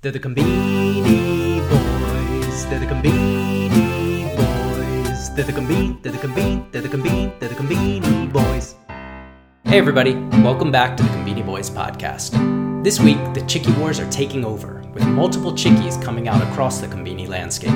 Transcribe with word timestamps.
They're 0.00 0.12
the 0.12 0.20
Conbini 0.20 1.58
Boys. 1.68 2.66
They're 2.66 2.78
the 2.78 2.86
Conbini 2.86 4.36
Boys. 4.36 5.34
They're 5.34 5.44
the 5.44 5.52
Conbini. 5.52 6.00
They're 6.00 6.12
the 6.12 6.18
Conbini. 6.18 6.70
They're 6.70 6.82
the 6.82 6.88
Conbini. 6.88 7.40
They're 7.40 7.48
the 7.48 7.56
Conbini 7.56 8.32
Boys. 8.32 8.76
Hey 9.64 9.76
everybody, 9.76 10.14
welcome 10.44 10.70
back 10.70 10.96
to 10.98 11.02
the 11.02 11.08
Conbini 11.08 11.44
Boys 11.44 11.68
podcast. 11.68 12.84
This 12.84 13.00
week, 13.00 13.16
the 13.34 13.40
Chiki 13.40 13.76
Wars 13.76 13.98
are 13.98 14.08
taking 14.08 14.44
over, 14.44 14.84
with 14.94 15.04
multiple 15.04 15.50
Chikis 15.50 16.00
coming 16.00 16.28
out 16.28 16.42
across 16.42 16.78
the 16.78 16.86
Conbini 16.86 17.26
landscape. 17.26 17.70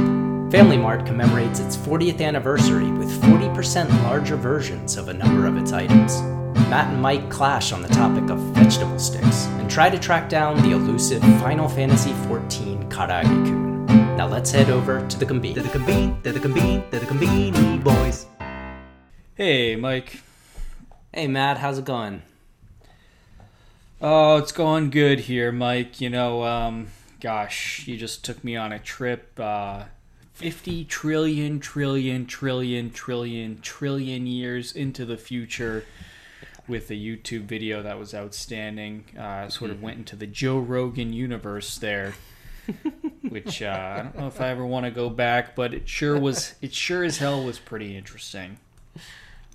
Family 0.52 0.76
Mart 0.76 1.04
commemorates 1.04 1.58
its 1.58 1.76
40th 1.76 2.20
anniversary 2.20 2.92
with 2.92 3.10
40% 3.22 3.88
larger 4.04 4.36
versions 4.36 4.96
of 4.96 5.08
a 5.08 5.12
number 5.12 5.48
of 5.48 5.56
its 5.56 5.72
items. 5.72 6.22
Matt 6.72 6.90
and 6.90 7.02
Mike 7.02 7.28
clash 7.28 7.70
on 7.70 7.82
the 7.82 7.88
topic 7.88 8.30
of 8.30 8.38
vegetable 8.54 8.98
sticks 8.98 9.44
and 9.44 9.70
try 9.70 9.90
to 9.90 9.98
track 9.98 10.30
down 10.30 10.56
the 10.62 10.70
elusive 10.70 11.20
Final 11.38 11.68
Fantasy 11.68 12.12
XIV 12.12 12.88
Karaage-kun. 12.88 14.16
Now 14.16 14.26
let's 14.26 14.50
head 14.50 14.70
over 14.70 15.06
to 15.06 15.18
the 15.18 15.26
Conbini. 15.26 15.52
They're 15.52 15.64
the 15.64 15.68
Conbini, 15.68 16.22
they're 16.22 16.32
the 16.32 16.40
Conbini, 16.40 16.90
they're 16.90 17.00
the 17.00 17.04
Conbini 17.04 17.84
boys. 17.84 18.24
Hey, 19.34 19.76
Mike. 19.76 20.22
Hey 21.12 21.26
Matt, 21.26 21.58
how's 21.58 21.78
it 21.78 21.84
going? 21.84 22.22
Oh, 24.00 24.38
it's 24.38 24.52
going 24.52 24.88
good 24.88 25.20
here, 25.20 25.52
Mike. 25.52 26.00
You 26.00 26.08
know, 26.08 26.42
um, 26.42 26.86
gosh, 27.20 27.86
you 27.86 27.98
just 27.98 28.24
took 28.24 28.42
me 28.42 28.56
on 28.56 28.72
a 28.72 28.78
trip. 28.78 29.38
Uh, 29.38 29.84
50 30.32 30.86
trillion, 30.86 31.60
trillion, 31.60 32.24
trillion, 32.24 32.90
trillion, 32.90 33.60
trillion 33.60 34.26
years 34.26 34.72
into 34.72 35.04
the 35.04 35.18
future 35.18 35.84
with 36.72 36.90
a 36.90 36.94
YouTube 36.94 37.42
video 37.42 37.82
that 37.82 37.98
was 37.98 38.12
outstanding. 38.14 39.04
Uh, 39.16 39.48
sort 39.48 39.70
of 39.70 39.80
went 39.80 39.98
into 39.98 40.16
the 40.16 40.26
Joe 40.26 40.58
Rogan 40.58 41.12
universe 41.12 41.78
there. 41.78 42.14
which 43.28 43.60
uh, 43.62 43.94
I 43.98 44.02
don't 44.02 44.18
know 44.18 44.26
if 44.28 44.40
I 44.40 44.48
ever 44.48 44.64
want 44.64 44.86
to 44.86 44.90
go 44.90 45.10
back, 45.10 45.54
but 45.54 45.74
it 45.74 45.88
sure 45.88 46.18
was. 46.18 46.54
It 46.60 46.72
sure 46.72 47.04
as 47.04 47.18
hell 47.18 47.44
was 47.44 47.58
pretty 47.58 47.96
interesting. 47.96 48.58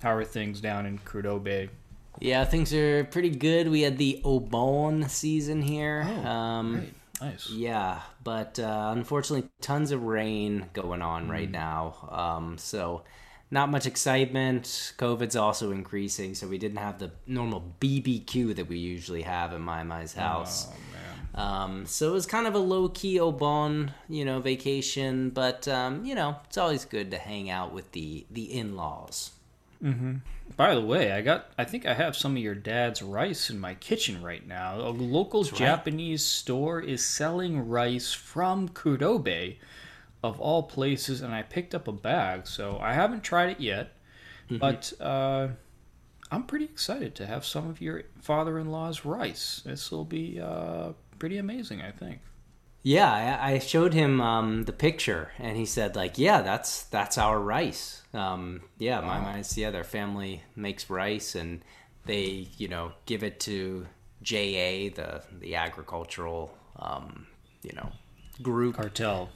How 0.02 0.14
are 0.14 0.24
things 0.24 0.60
down 0.60 0.86
in 0.86 0.98
Kurobe? 0.98 1.70
Yeah, 2.20 2.44
things 2.44 2.72
are 2.74 3.04
pretty 3.04 3.30
good. 3.30 3.68
We 3.68 3.82
had 3.82 3.96
the 3.98 4.20
Obon 4.24 5.08
season 5.08 5.62
here. 5.62 6.06
Oh, 6.08 6.26
um, 6.28 6.72
Great. 6.74 6.94
Nice. 7.20 7.50
Yeah, 7.50 8.00
but 8.22 8.58
uh, 8.60 8.92
unfortunately, 8.94 9.48
tons 9.60 9.90
of 9.90 10.02
rain 10.04 10.66
going 10.72 11.02
on 11.02 11.26
Mm. 11.26 11.30
right 11.30 11.50
now. 11.50 12.08
Um, 12.10 12.58
so, 12.58 13.02
not 13.50 13.70
much 13.70 13.86
excitement. 13.86 14.92
COVID's 14.98 15.36
also 15.36 15.70
increasing, 15.70 16.34
so 16.34 16.46
we 16.46 16.58
didn't 16.58 16.78
have 16.78 16.98
the 16.98 17.10
normal 17.26 17.74
BBQ 17.80 18.56
that 18.56 18.68
we 18.68 18.78
usually 18.78 19.22
have 19.22 19.52
at 19.52 19.60
my 19.60 19.82
Mai's 19.82 20.14
house. 20.14 20.68
Oh 20.68 20.74
man. 20.92 20.98
Um, 21.34 21.86
so 21.86 22.08
it 22.08 22.12
was 22.12 22.26
kind 22.26 22.46
of 22.46 22.54
a 22.54 22.58
low 22.58 22.88
key 22.88 23.18
Obon, 23.18 23.92
you 24.08 24.24
know, 24.24 24.40
vacation. 24.40 25.30
But 25.30 25.66
um, 25.68 26.04
you 26.04 26.14
know, 26.14 26.36
it's 26.46 26.58
always 26.58 26.84
good 26.84 27.10
to 27.12 27.18
hang 27.18 27.48
out 27.48 27.72
with 27.72 27.92
the 27.92 28.26
the 28.30 28.52
in 28.52 28.76
laws. 28.76 29.30
By 30.56 30.74
the 30.74 30.80
way, 30.80 31.12
I 31.12 31.20
got 31.20 31.50
I 31.56 31.64
think 31.64 31.86
I 31.86 31.94
have 31.94 32.16
some 32.16 32.36
of 32.36 32.42
your 32.42 32.54
dad's 32.54 33.00
rice 33.00 33.48
in 33.48 33.60
my 33.60 33.74
kitchen 33.74 34.22
right 34.22 34.46
now. 34.46 34.80
A 34.80 34.90
local 34.90 35.44
right. 35.44 35.54
Japanese 35.54 36.24
store 36.24 36.80
is 36.80 37.06
selling 37.06 37.68
rice 37.68 38.12
from 38.12 38.68
Kurobe 38.68 39.56
of 40.22 40.40
all 40.40 40.64
places 40.64 41.20
and 41.20 41.32
I 41.32 41.42
picked 41.42 41.74
up 41.74 41.88
a 41.88 41.92
bag. 41.92 42.46
So 42.46 42.78
I 42.80 42.92
haven't 42.92 43.22
tried 43.22 43.50
it 43.50 43.60
yet, 43.60 43.92
but 44.50 44.92
uh, 45.00 45.48
I'm 46.30 46.44
pretty 46.44 46.64
excited 46.66 47.14
to 47.16 47.26
have 47.26 47.44
some 47.44 47.68
of 47.68 47.80
your 47.80 48.02
father-in-law's 48.20 49.04
rice. 49.04 49.62
This 49.64 49.90
will 49.90 50.04
be 50.04 50.40
uh, 50.40 50.92
pretty 51.18 51.38
amazing, 51.38 51.82
I 51.82 51.90
think. 51.90 52.20
Yeah, 52.82 53.38
I, 53.40 53.52
I 53.52 53.58
showed 53.58 53.92
him 53.92 54.20
um, 54.20 54.64
the 54.64 54.72
picture, 54.72 55.32
and 55.38 55.56
he 55.56 55.66
said, 55.66 55.96
like, 55.96 56.16
yeah, 56.16 56.42
that's 56.42 56.84
that's 56.84 57.18
our 57.18 57.38
rice. 57.38 58.02
Um, 58.14 58.62
yeah, 58.78 59.00
my 59.00 59.18
mice, 59.20 59.58
yeah, 59.58 59.70
their 59.70 59.84
family 59.84 60.42
makes 60.54 60.88
rice, 60.88 61.34
and 61.34 61.62
they, 62.06 62.48
you 62.56 62.68
know, 62.68 62.92
give 63.04 63.24
it 63.24 63.40
to 63.40 63.86
JA, 64.22 64.94
the 64.94 65.22
the 65.40 65.56
agricultural, 65.56 66.56
um, 66.78 67.26
you 67.62 67.72
know, 67.74 67.90
group 68.42 68.76
Cartel. 68.76 69.28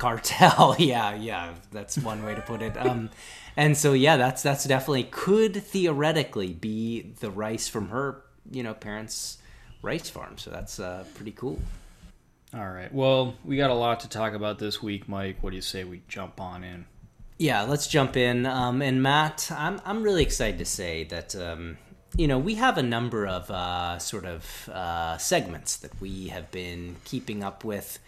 Cartel. 0.00 0.74
yeah, 0.78 1.14
yeah, 1.14 1.54
that's 1.70 1.96
one 1.98 2.24
way 2.24 2.34
to 2.34 2.40
put 2.40 2.62
it. 2.62 2.76
Um, 2.76 3.10
and 3.56 3.76
so 3.76 3.92
yeah, 3.92 4.16
that's 4.16 4.42
that's 4.42 4.64
definitely 4.64 5.04
could 5.04 5.54
theoretically 5.54 6.52
be 6.52 7.12
the 7.20 7.30
rice 7.30 7.68
from 7.68 7.90
her, 7.90 8.22
you 8.50 8.64
know, 8.64 8.74
parents' 8.74 9.38
rice 9.82 10.10
farm. 10.10 10.38
So 10.38 10.50
that's 10.50 10.80
uh, 10.80 11.04
pretty 11.14 11.32
cool. 11.32 11.60
All 12.52 12.68
right. 12.68 12.92
Well, 12.92 13.34
we 13.44 13.56
got 13.56 13.70
a 13.70 13.74
lot 13.74 14.00
to 14.00 14.08
talk 14.08 14.32
about 14.32 14.58
this 14.58 14.82
week, 14.82 15.08
Mike. 15.08 15.36
What 15.40 15.50
do 15.50 15.56
you 15.56 15.62
say 15.62 15.84
we 15.84 16.02
jump 16.08 16.40
on 16.40 16.64
in? 16.64 16.86
Yeah, 17.38 17.62
let's 17.62 17.86
jump 17.86 18.16
in. 18.16 18.44
Um, 18.44 18.82
and 18.82 19.02
Matt, 19.02 19.50
I'm 19.54 19.80
I'm 19.84 20.02
really 20.02 20.22
excited 20.22 20.58
to 20.58 20.64
say 20.64 21.04
that 21.04 21.36
um, 21.36 21.78
you 22.16 22.26
know 22.26 22.38
we 22.38 22.56
have 22.56 22.76
a 22.76 22.82
number 22.82 23.26
of 23.26 23.50
uh, 23.50 23.98
sort 23.98 24.24
of 24.24 24.68
uh, 24.68 25.16
segments 25.18 25.76
that 25.78 25.92
we 26.00 26.28
have 26.28 26.50
been 26.50 26.96
keeping 27.04 27.44
up 27.44 27.64
with 27.64 27.98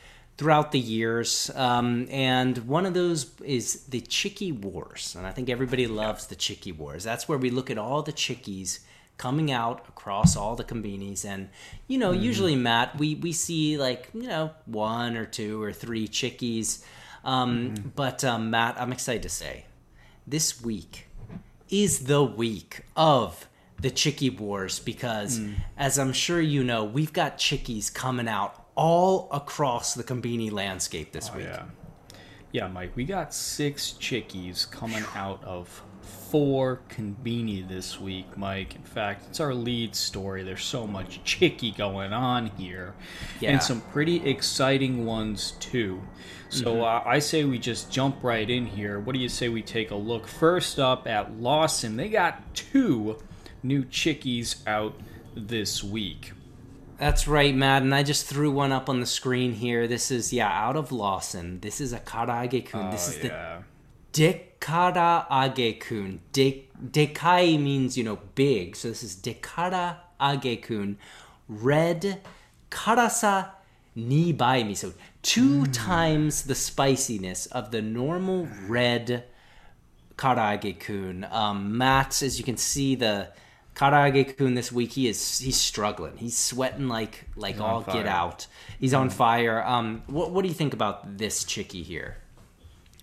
throughout 0.42 0.72
the 0.72 0.80
years, 0.80 1.52
um, 1.54 2.08
and 2.10 2.58
one 2.66 2.84
of 2.84 2.94
those 2.94 3.30
is 3.44 3.84
the 3.84 4.00
Chiki 4.00 4.52
Wars, 4.52 5.14
and 5.16 5.24
I 5.24 5.30
think 5.30 5.48
everybody 5.48 5.86
loves 5.86 6.26
the 6.26 6.34
Chiki 6.34 6.76
Wars. 6.76 7.04
That's 7.04 7.28
where 7.28 7.38
we 7.38 7.48
look 7.48 7.70
at 7.70 7.78
all 7.78 8.02
the 8.02 8.12
chikis 8.12 8.80
coming 9.18 9.52
out 9.52 9.86
across 9.88 10.36
all 10.36 10.56
the 10.56 10.64
conbinis 10.64 11.24
and 11.24 11.48
you 11.86 11.96
know 11.96 12.10
usually 12.10 12.56
matt 12.56 12.98
we 12.98 13.14
we 13.16 13.30
see 13.30 13.76
like 13.76 14.08
you 14.14 14.26
know 14.26 14.50
one 14.64 15.16
or 15.16 15.26
two 15.26 15.62
or 15.62 15.70
three 15.70 16.08
chikis 16.08 16.82
um, 17.24 17.92
but 17.94 18.24
um, 18.24 18.50
matt 18.50 18.74
i'm 18.80 18.90
excited 18.90 19.22
to 19.22 19.28
say 19.28 19.66
this 20.26 20.60
week 20.62 21.06
is 21.68 22.06
the 22.06 22.24
week 22.24 22.80
of 22.96 23.46
the 23.78 23.90
chiki 23.90 24.36
wars 24.36 24.80
because 24.80 25.40
as 25.76 25.98
i'm 25.98 26.12
sure 26.12 26.40
you 26.40 26.64
know 26.64 26.82
we've 26.82 27.12
got 27.12 27.38
chikis 27.38 27.92
coming 27.92 28.26
out 28.26 28.61
all 28.74 29.28
across 29.32 29.94
the 29.94 30.04
combini 30.04 30.50
landscape 30.50 31.12
this 31.12 31.32
week 31.34 31.46
Yeah. 31.46 31.64
Yeah, 32.52 32.68
Mike, 32.68 32.94
we 32.94 33.04
got 33.04 33.32
six 33.32 33.94
chikis 33.98 34.70
coming 34.70 35.04
out 35.14 35.42
of 35.42 35.82
four 36.32 36.80
Conbini 36.88 37.66
this 37.66 38.00
week, 38.00 38.36
Mike. 38.36 38.74
In 38.74 38.82
fact, 38.82 39.26
it's 39.28 39.40
our 39.40 39.54
lead 39.54 39.94
story. 39.94 40.42
There's 40.42 40.64
so 40.64 40.86
much 40.86 41.22
chiki 41.24 41.76
going 41.76 42.12
on 42.12 42.46
here. 42.46 42.94
Yeah. 43.40 43.52
And 43.52 43.62
some 43.62 43.80
pretty 43.92 44.28
exciting 44.28 45.06
ones, 45.06 45.52
too. 45.60 46.02
So 46.50 46.82
uh, 46.82 47.02
I 47.06 47.18
say 47.18 47.44
we 47.44 47.58
just 47.58 47.90
jump 47.90 48.22
right 48.22 48.48
in 48.48 48.66
here. 48.66 49.00
What 49.00 49.14
do 49.14 49.20
you 49.20 49.30
say 49.30 49.48
we 49.48 49.62
take 49.62 49.90
a 49.90 49.94
look 49.94 50.26
first 50.26 50.78
up 50.78 51.06
at 51.06 51.40
Lawson? 51.40 51.96
They 51.96 52.10
got 52.10 52.54
two 52.54 53.18
new 53.62 53.84
chikis 53.84 54.66
out 54.66 54.94
this 55.34 55.82
week. 55.82 56.32
That's 57.02 57.26
right, 57.26 57.52
Matt. 57.52 57.82
And 57.82 57.92
I 57.92 58.04
just 58.04 58.26
threw 58.26 58.52
one 58.52 58.70
up 58.70 58.88
on 58.88 59.00
the 59.00 59.06
screen 59.06 59.54
here. 59.54 59.88
This 59.88 60.12
is, 60.12 60.32
yeah, 60.32 60.48
out 60.48 60.76
of 60.76 60.92
Lawson. 60.92 61.58
This 61.58 61.80
is 61.80 61.92
a 61.92 61.98
Karaage 61.98 62.64
kun. 62.64 62.92
this 62.92 63.08
is 63.08 63.18
the 63.18 63.26
yeah. 63.26 63.62
Dekara 64.12 65.80
kun. 65.80 66.20
De- 66.32 66.68
Dekai 66.80 67.60
means, 67.60 67.98
you 67.98 68.04
know, 68.04 68.20
big. 68.36 68.76
So 68.76 68.86
this 68.86 69.02
is 69.02 69.16
Dekara 69.16 69.96
kun. 70.62 70.96
Red 71.48 72.20
Karasa 72.70 73.50
ni 73.96 74.32
baimi. 74.32 74.76
So 74.76 74.92
two 75.22 75.66
times 75.66 76.44
the 76.44 76.54
spiciness 76.54 77.46
of 77.46 77.72
the 77.72 77.82
normal 77.82 78.46
red 78.68 79.24
Karaage 80.16 80.78
kun. 80.78 81.26
Um, 81.32 81.76
Matt, 81.76 82.22
as 82.22 82.38
you 82.38 82.44
can 82.44 82.56
see, 82.56 82.94
the 82.94 83.32
Karaage 83.74 84.36
kun 84.36 84.54
this 84.54 84.70
week, 84.70 84.92
he 84.92 85.08
is 85.08 85.38
he's 85.38 85.56
struggling. 85.56 86.16
He's 86.18 86.36
sweating 86.36 86.88
like 86.88 87.26
like 87.36 87.56
on 87.56 87.62
all 87.62 87.80
get 87.82 88.06
out. 88.06 88.46
He's 88.78 88.94
on 88.94 89.08
fire. 89.10 89.62
Um, 89.62 90.02
what 90.06 90.30
what 90.30 90.42
do 90.42 90.48
you 90.48 90.54
think 90.54 90.74
about 90.74 91.18
this 91.18 91.44
chiki 91.44 91.82
here? 91.82 92.18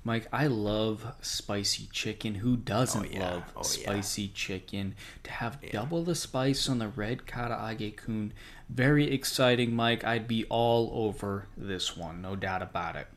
Mike, 0.06 0.28
I 0.32 0.48
love 0.48 1.06
spicy 1.22 1.90
chicken. 1.92 2.36
Who 2.36 2.56
doesn't 2.56 3.08
Oh, 3.08 3.10
yeah. 3.12 3.20
love 3.32 3.44
Oh, 3.56 3.60
yeah. 3.60 3.64
spicy 3.64 4.30
chicken? 4.30 4.96
To 5.24 5.32
have 5.32 5.60
double 5.72 6.04
the 6.04 6.16
spice 6.16 6.70
on 6.70 6.80
the 6.80 6.88
red 6.88 7.26
karaage 7.26 7.98
kun, 7.98 8.32
very 8.70 9.12
exciting, 9.12 9.76
Mike. 9.76 10.06
I'd 10.06 10.28
be 10.28 10.46
all 10.46 10.90
over 10.94 11.48
this 11.58 11.98
one, 11.98 12.22
no 12.22 12.36
doubt 12.38 12.62
about 12.62 12.96
it. 12.96 13.08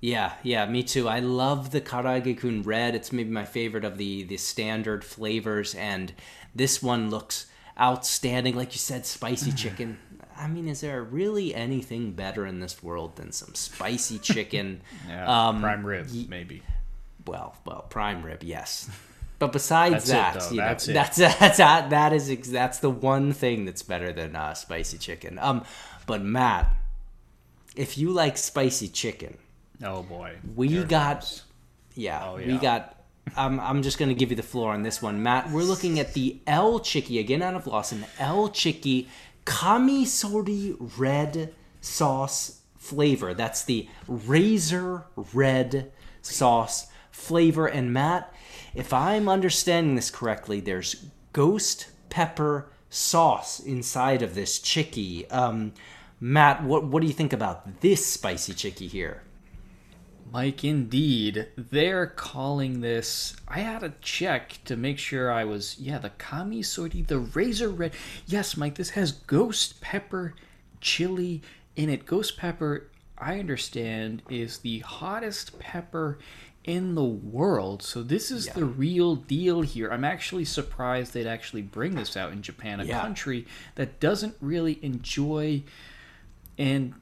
Yeah, 0.00 0.34
yeah, 0.42 0.66
me 0.66 0.82
too. 0.82 1.08
I 1.08 1.20
love 1.20 1.70
the 1.70 1.80
Karaage 1.80 2.38
kun 2.38 2.62
red. 2.62 2.94
It's 2.94 3.12
maybe 3.12 3.30
my 3.30 3.44
favorite 3.44 3.84
of 3.84 3.96
the 3.98 4.22
the 4.24 4.36
standard 4.36 5.04
flavors, 5.04 5.74
and 5.74 6.12
this 6.54 6.82
one 6.82 7.10
looks 7.10 7.46
outstanding. 7.80 8.54
Like 8.56 8.72
you 8.72 8.78
said, 8.78 9.06
spicy 9.06 9.52
chicken. 9.64 9.98
I 10.38 10.48
mean, 10.48 10.68
is 10.68 10.82
there 10.82 11.02
really 11.02 11.54
anything 11.54 12.12
better 12.12 12.44
in 12.46 12.60
this 12.60 12.82
world 12.82 13.16
than 13.16 13.32
some 13.32 13.54
spicy 13.54 14.18
chicken? 14.32 14.82
Yeah, 15.08 15.48
Um, 15.48 15.62
prime 15.62 15.84
rib, 15.86 16.08
maybe. 16.28 16.62
well, 17.26 17.56
well, 17.64 17.86
prime 17.88 18.22
rib, 18.22 18.42
yes. 18.42 18.90
But 19.38 19.52
besides 19.52 20.06
That's 20.08 20.38
that, 20.38 20.40
though. 20.40 20.50
you 20.50 20.56
know, 20.60 20.66
That's 20.68 20.88
it. 20.88 20.92
that's 20.92 21.16
that's 21.40 21.56
that, 21.58 21.90
that 21.90 22.12
is 22.12 22.50
that's 22.50 22.78
the 22.80 22.90
one 22.90 23.32
thing 23.32 23.64
that's 23.64 23.82
better 23.82 24.12
than 24.12 24.36
uh, 24.36 24.52
spicy 24.54 24.98
chicken. 24.98 25.38
Um, 25.38 25.64
but 26.06 26.22
Matt, 26.22 26.74
if 27.74 27.96
you 27.98 28.10
like 28.12 28.36
spicy 28.38 28.88
chicken, 28.88 29.38
Oh 29.82 30.02
boy. 30.02 30.36
we 30.54 30.82
got 30.84 31.42
yeah, 31.94 32.28
Oh, 32.30 32.36
we 32.36 32.44
yeah. 32.44 32.58
got. 32.60 32.92
Um, 33.36 33.58
I'm 33.58 33.82
just 33.82 33.98
going 33.98 34.08
to 34.10 34.14
give 34.14 34.30
you 34.30 34.36
the 34.36 34.42
floor 34.42 34.72
on 34.72 34.82
this 34.82 35.02
one, 35.02 35.22
Matt. 35.22 35.50
We're 35.50 35.62
looking 35.64 35.98
at 35.98 36.14
the 36.14 36.38
L-Chiki 36.46 37.18
again 37.18 37.42
out 37.42 37.54
of 37.54 37.66
Lawson. 37.66 38.04
L-Chiki 38.20 39.06
Kamisori 39.44 40.76
red 40.96 41.52
sauce 41.80 42.60
flavor. 42.76 43.34
That's 43.34 43.64
the 43.64 43.88
razor 44.06 45.06
red 45.32 45.90
sauce 46.22 46.86
flavor. 47.10 47.66
And 47.66 47.92
Matt, 47.92 48.32
if 48.74 48.92
I'm 48.92 49.28
understanding 49.28 49.96
this 49.96 50.10
correctly, 50.10 50.60
there's 50.60 51.06
ghost 51.32 51.88
pepper 52.10 52.70
sauce 52.90 53.58
inside 53.60 54.22
of 54.22 54.34
this 54.34 54.58
chiki. 54.60 55.30
Um, 55.32 55.72
Matt, 56.20 56.62
what 56.62 56.84
what 56.84 57.00
do 57.00 57.06
you 57.08 57.12
think 57.12 57.32
about 57.32 57.80
this 57.80 58.06
spicy 58.06 58.52
chiki 58.54 58.88
here? 58.88 59.22
Mike, 60.32 60.64
indeed, 60.64 61.48
they're 61.56 62.06
calling 62.06 62.80
this. 62.80 63.34
I 63.48 63.60
had 63.60 63.80
to 63.80 63.92
check 64.00 64.58
to 64.64 64.76
make 64.76 64.98
sure 64.98 65.30
I 65.30 65.44
was. 65.44 65.78
Yeah, 65.78 65.98
the 65.98 66.10
Kami 66.10 66.62
Sori, 66.62 67.06
the 67.06 67.18
Razor 67.18 67.68
Red. 67.70 67.94
Yes, 68.26 68.56
Mike, 68.56 68.74
this 68.74 68.90
has 68.90 69.12
ghost 69.12 69.80
pepper 69.80 70.34
chili 70.80 71.42
in 71.76 71.88
it. 71.88 72.06
Ghost 72.06 72.36
pepper, 72.36 72.88
I 73.16 73.38
understand, 73.38 74.22
is 74.28 74.58
the 74.58 74.80
hottest 74.80 75.58
pepper 75.58 76.18
in 76.64 76.96
the 76.96 77.04
world. 77.04 77.82
So 77.82 78.02
this 78.02 78.30
is 78.30 78.48
the 78.48 78.64
real 78.64 79.14
deal 79.14 79.62
here. 79.62 79.88
I'm 79.90 80.04
actually 80.04 80.44
surprised 80.44 81.14
they'd 81.14 81.26
actually 81.26 81.62
bring 81.62 81.94
this 81.94 82.16
out 82.16 82.32
in 82.32 82.42
Japan, 82.42 82.80
a 82.80 82.84
Yeah. 82.84 83.00
country 83.00 83.46
that 83.76 84.00
doesn't 84.00 84.34
really 84.40 84.80
enjoy 84.82 85.62
and 86.58 86.94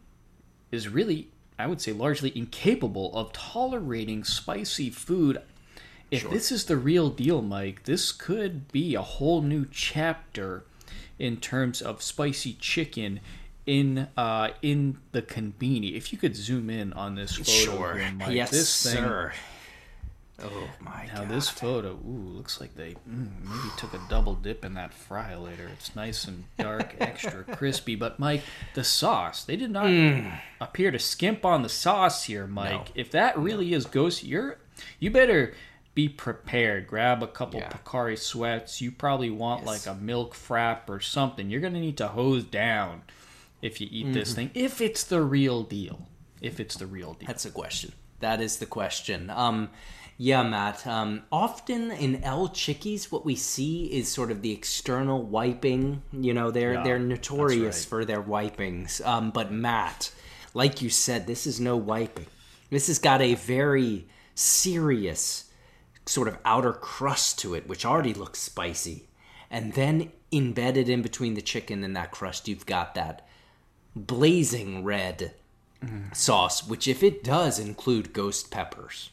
is 0.70 0.88
really, 0.88 1.28
I 1.58 1.66
would 1.66 1.80
say, 1.80 1.92
largely 1.92 2.32
incapable 2.34 3.16
of 3.16 3.32
tolerating 3.32 4.24
spicy 4.24 4.90
food. 4.90 5.40
If 6.10 6.28
this 6.30 6.52
is 6.52 6.66
the 6.66 6.76
real 6.76 7.10
deal, 7.10 7.42
Mike, 7.42 7.84
this 7.84 8.12
could 8.12 8.70
be 8.70 8.94
a 8.94 9.02
whole 9.02 9.42
new 9.42 9.66
chapter 9.70 10.64
in 11.18 11.38
terms 11.38 11.80
of 11.80 12.02
spicy 12.02 12.54
chicken 12.54 13.20
in 13.66 14.08
uh 14.16 14.50
in 14.62 14.98
the 15.12 15.22
conbini. 15.22 15.96
If 15.96 16.12
you 16.12 16.18
could 16.18 16.36
zoom 16.36 16.68
in 16.68 16.92
on 16.92 17.14
this 17.14 17.36
photo, 17.36 17.94
here, 17.94 18.12
Mike, 18.18 18.32
yes, 18.32 18.50
this 18.50 18.82
thing, 18.82 19.02
sir. 19.02 19.32
Oh 20.42 20.68
my 20.80 21.06
Now 21.06 21.20
god. 21.20 21.28
this 21.28 21.48
photo, 21.48 21.92
ooh, 21.92 22.28
looks 22.34 22.60
like 22.60 22.74
they 22.74 22.96
mm, 23.08 23.28
maybe 23.44 23.68
took 23.78 23.94
a 23.94 24.00
double 24.10 24.34
dip 24.34 24.64
in 24.64 24.74
that 24.74 24.92
fry 24.92 25.36
later. 25.36 25.70
It's 25.72 25.94
nice 25.94 26.24
and 26.24 26.44
dark, 26.58 26.96
extra 27.00 27.44
crispy. 27.44 27.94
But 27.94 28.18
Mike, 28.18 28.42
the 28.74 28.82
sauce, 28.82 29.44
they 29.44 29.54
did 29.56 29.70
not 29.70 29.86
appear 30.60 30.90
to 30.90 30.98
skimp 30.98 31.44
on 31.44 31.62
the 31.62 31.68
sauce 31.68 32.24
here, 32.24 32.46
Mike. 32.48 32.72
Mm. 32.72 32.86
No. 32.86 32.92
If 32.96 33.10
that 33.12 33.38
really 33.38 33.72
is 33.74 33.86
ghost, 33.86 34.24
you're 34.24 34.58
you 34.98 35.10
better 35.12 35.54
be 35.94 36.08
prepared. 36.08 36.88
Grab 36.88 37.22
a 37.22 37.28
couple 37.28 37.60
Yeah. 37.60 37.68
Pocari 37.70 38.18
sweats. 38.18 38.80
You 38.80 38.90
probably 38.90 39.30
want 39.30 39.60
Yes. 39.64 39.86
like 39.86 39.96
a 39.96 39.98
milk 40.00 40.34
frap 40.34 40.88
or 40.88 40.98
something. 40.98 41.48
You're 41.48 41.60
gonna 41.60 41.80
need 41.80 41.96
to 41.98 42.08
hose 42.08 42.42
down 42.42 43.02
if 43.62 43.80
you 43.80 43.86
eat 43.88 44.06
Mm-hmm. 44.06 44.14
this 44.14 44.34
thing. 44.34 44.50
If 44.54 44.80
it's 44.80 45.04
the 45.04 45.22
real 45.22 45.62
deal. 45.62 46.08
If 46.40 46.58
it's 46.58 46.74
the 46.76 46.86
real 46.86 47.14
deal. 47.14 47.28
That's 47.28 47.44
a 47.46 47.50
question. 47.52 47.92
That 48.20 48.40
is 48.40 48.58
the 48.58 48.66
question. 48.66 49.30
Um, 49.30 49.70
yeah, 50.16 50.42
Matt. 50.44 50.86
Um, 50.86 51.22
often 51.32 51.90
in 51.90 52.22
L-Chikis, 52.22 53.10
what 53.10 53.24
we 53.24 53.34
see 53.34 53.86
is 53.86 54.10
sort 54.10 54.30
of 54.30 54.42
the 54.42 54.52
external 54.52 55.22
wiping. 55.22 56.02
You 56.12 56.32
know, 56.34 56.50
they're 56.50 56.74
Yeah, 56.74 56.82
they're 56.84 56.98
notorious 56.98 57.80
right. 57.80 57.88
for 57.88 58.04
their 58.04 58.22
wipings. 58.22 59.00
Um, 59.04 59.30
but 59.30 59.50
Matt, 59.52 60.12
like 60.54 60.80
you 60.80 60.90
said, 60.90 61.26
this 61.26 61.46
is 61.46 61.60
no 61.60 61.76
wiping. 61.76 62.26
This 62.70 62.86
has 62.86 62.98
got 62.98 63.20
a 63.20 63.34
very 63.34 64.06
serious 64.34 65.50
sort 66.06 66.28
of 66.28 66.38
outer 66.44 66.72
crust 66.72 67.38
to 67.40 67.54
it, 67.54 67.66
which 67.66 67.84
already 67.84 68.14
looks 68.14 68.38
spicy. 68.38 69.08
And 69.50 69.72
then 69.72 70.12
embedded 70.32 70.88
in 70.88 71.02
between 71.02 71.34
the 71.34 71.42
chicken 71.42 71.84
and 71.84 71.96
that 71.96 72.10
crust, 72.10 72.48
you've 72.48 72.66
got 72.66 72.94
that 72.94 73.26
blazing 73.96 74.84
red 74.84 75.34
sauce, 76.12 76.66
which 76.66 76.86
if 76.88 77.02
it 77.02 77.22
does 77.24 77.58
include 77.58 78.12
ghost 78.12 78.50
peppers, 78.50 79.10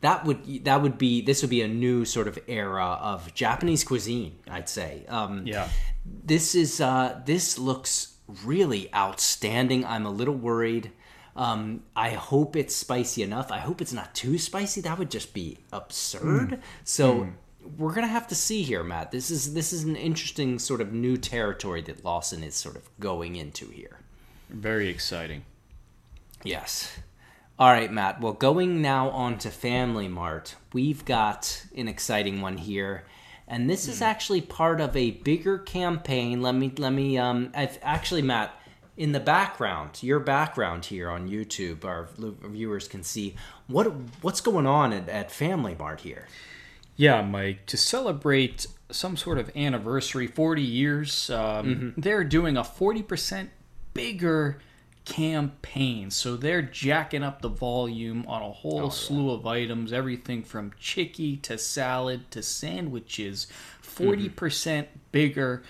that 0.00 0.24
would 0.24 0.64
that 0.64 0.82
would 0.82 0.98
be 0.98 1.22
this 1.22 1.40
would 1.42 1.50
be 1.50 1.62
a 1.62 1.68
new 1.68 2.04
sort 2.04 2.28
of 2.28 2.38
era 2.46 2.98
of 3.00 3.32
Japanese 3.34 3.84
cuisine, 3.84 4.36
I'd 4.50 4.68
say. 4.68 5.04
Um, 5.08 5.46
Yeah. 5.46 5.68
this 6.04 6.54
is 6.54 6.80
uh, 6.80 7.20
this 7.24 7.58
looks 7.58 8.16
really 8.44 8.92
outstanding. 8.94 9.84
I'm 9.84 10.06
a 10.06 10.10
little 10.10 10.34
worried. 10.34 10.90
Um, 11.36 11.82
I 11.96 12.10
hope 12.10 12.54
it's 12.54 12.76
spicy 12.76 13.22
enough. 13.22 13.50
I 13.50 13.58
hope 13.58 13.80
it's 13.80 13.92
not 13.92 14.14
too 14.14 14.38
spicy. 14.38 14.80
That 14.82 14.98
would 14.98 15.10
just 15.10 15.34
be 15.34 15.58
absurd. 15.72 16.60
So 16.84 17.28
we're 17.78 17.92
gonna 17.94 18.06
have 18.06 18.28
to 18.28 18.34
see 18.34 18.62
here, 18.62 18.84
Matt. 18.84 19.10
This 19.10 19.30
is 19.30 19.54
this 19.54 19.72
is 19.72 19.84
an 19.84 19.96
interesting 19.96 20.58
sort 20.58 20.80
of 20.80 20.92
new 20.92 21.16
territory 21.16 21.80
that 21.82 22.04
Lawson 22.04 22.44
is 22.44 22.54
sort 22.54 22.76
of 22.76 22.88
going 23.00 23.36
into 23.36 23.66
here. 23.70 23.98
Very 24.50 24.88
exciting. 24.88 25.44
Yes. 26.44 26.98
All 27.58 27.70
right, 27.70 27.90
Matt. 27.90 28.20
Well, 28.20 28.32
going 28.34 28.82
now 28.82 29.10
on 29.10 29.38
to 29.38 29.50
Family 29.50 30.08
Mart, 30.08 30.56
we've 30.72 31.04
got 31.04 31.64
an 31.76 31.88
exciting 31.88 32.40
one 32.40 32.58
here, 32.58 33.04
and 33.48 33.70
this 33.70 33.88
is 33.88 34.02
actually 34.02 34.40
part 34.40 34.80
of 34.80 34.96
a 34.96 35.12
bigger 35.12 35.58
campaign. 35.58 36.42
Let 36.42 36.54
me 36.54 36.72
let 36.76 36.92
me 36.92 37.18
um. 37.18 37.50
I've 37.54 37.78
actually 37.82 38.22
Matt. 38.22 38.60
In 38.96 39.10
the 39.10 39.18
background, 39.18 40.04
your 40.04 40.20
background 40.20 40.84
here 40.84 41.10
on 41.10 41.28
YouTube, 41.28 41.84
our 41.84 42.08
viewers 42.16 42.86
can 42.86 43.02
see 43.02 43.34
what 43.66 43.86
what's 44.20 44.40
going 44.40 44.66
on 44.66 44.92
at, 44.92 45.08
at 45.08 45.32
Family 45.32 45.74
Mart 45.76 46.02
here. 46.02 46.28
Yeah, 46.96 47.22
Mike, 47.22 47.66
to 47.66 47.76
celebrate 47.76 48.68
some 48.92 49.16
sort 49.16 49.38
of 49.38 49.50
anniversary, 49.56 50.28
40 50.28 50.62
years, 50.62 51.28
um, 51.28 51.92
they're 51.96 52.22
doing 52.22 52.56
a 52.56 52.62
40% 52.62 53.48
bigger 53.94 54.58
campaign. 55.04 56.10
So 56.10 56.36
they're 56.36 56.62
jacking 56.62 57.22
up 57.22 57.42
the 57.42 57.48
volume 57.48 58.24
on 58.26 58.42
a 58.42 58.50
whole 58.50 58.86
oh, 58.86 58.88
slew 58.88 59.30
of 59.30 59.46
items, 59.46 59.92
everything 59.92 60.42
from 60.42 60.72
chiki 60.80 61.40
to 61.42 61.58
salad 61.58 62.30
to 62.30 62.42
sandwiches. 62.42 63.46
Mm-hmm. 63.82 64.30
40% 64.30 64.86
bigger 65.12 65.62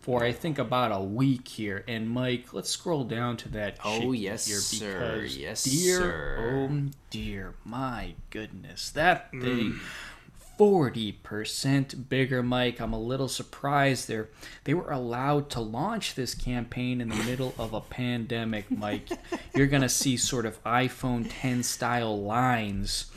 for 0.00 0.24
I 0.24 0.32
think 0.32 0.58
about 0.58 0.92
a 0.92 1.02
week 1.02 1.46
here. 1.46 1.84
And 1.86 2.08
Mike, 2.08 2.52
let's 2.52 2.70
scroll 2.70 3.04
down 3.04 3.36
to 3.38 3.48
that. 3.50 3.78
Oh, 3.84 4.12
yes, 4.12 4.46
here 4.46 4.58
sir. 4.58 5.26
Yes, 5.28 5.64
dear, 5.64 5.98
sir. 5.98 6.68
Oh 6.68 6.90
dear, 7.10 7.54
my 7.64 8.14
goodness, 8.30 8.90
that 8.90 9.32
mm. 9.32 9.42
thing. 9.42 9.80
40% 10.60 12.10
bigger 12.10 12.42
mike. 12.42 12.82
I'm 12.82 12.92
a 12.92 13.00
little 13.00 13.28
surprised 13.28 14.08
they 14.08 14.20
they 14.64 14.74
were 14.74 14.90
allowed 14.90 15.48
to 15.50 15.60
launch 15.60 16.14
this 16.14 16.34
campaign 16.34 17.00
in 17.00 17.08
the 17.08 17.14
middle 17.24 17.54
of 17.58 17.72
a 17.72 17.80
pandemic 17.80 18.70
mike. 18.70 19.08
You're 19.54 19.68
gonna 19.68 19.88
see 19.88 20.18
sort 20.18 20.44
of 20.44 20.62
iphone 20.64 21.26
10 21.30 21.62
style 21.62 22.20
lines 22.20 23.10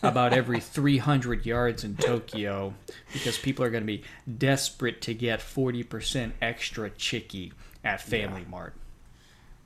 about 0.00 0.32
every 0.32 0.60
300 0.76 1.44
yards 1.44 1.82
in 1.82 1.96
tokyo 1.96 2.72
because 3.12 3.36
people 3.36 3.64
are 3.64 3.70
gonna 3.70 3.84
be 3.84 4.04
desperate 4.38 5.02
to 5.02 5.12
get 5.12 5.40
40% 5.40 6.34
extra 6.40 6.90
chiki 6.90 7.50
at 7.82 8.00
family 8.00 8.46
mart 8.48 8.74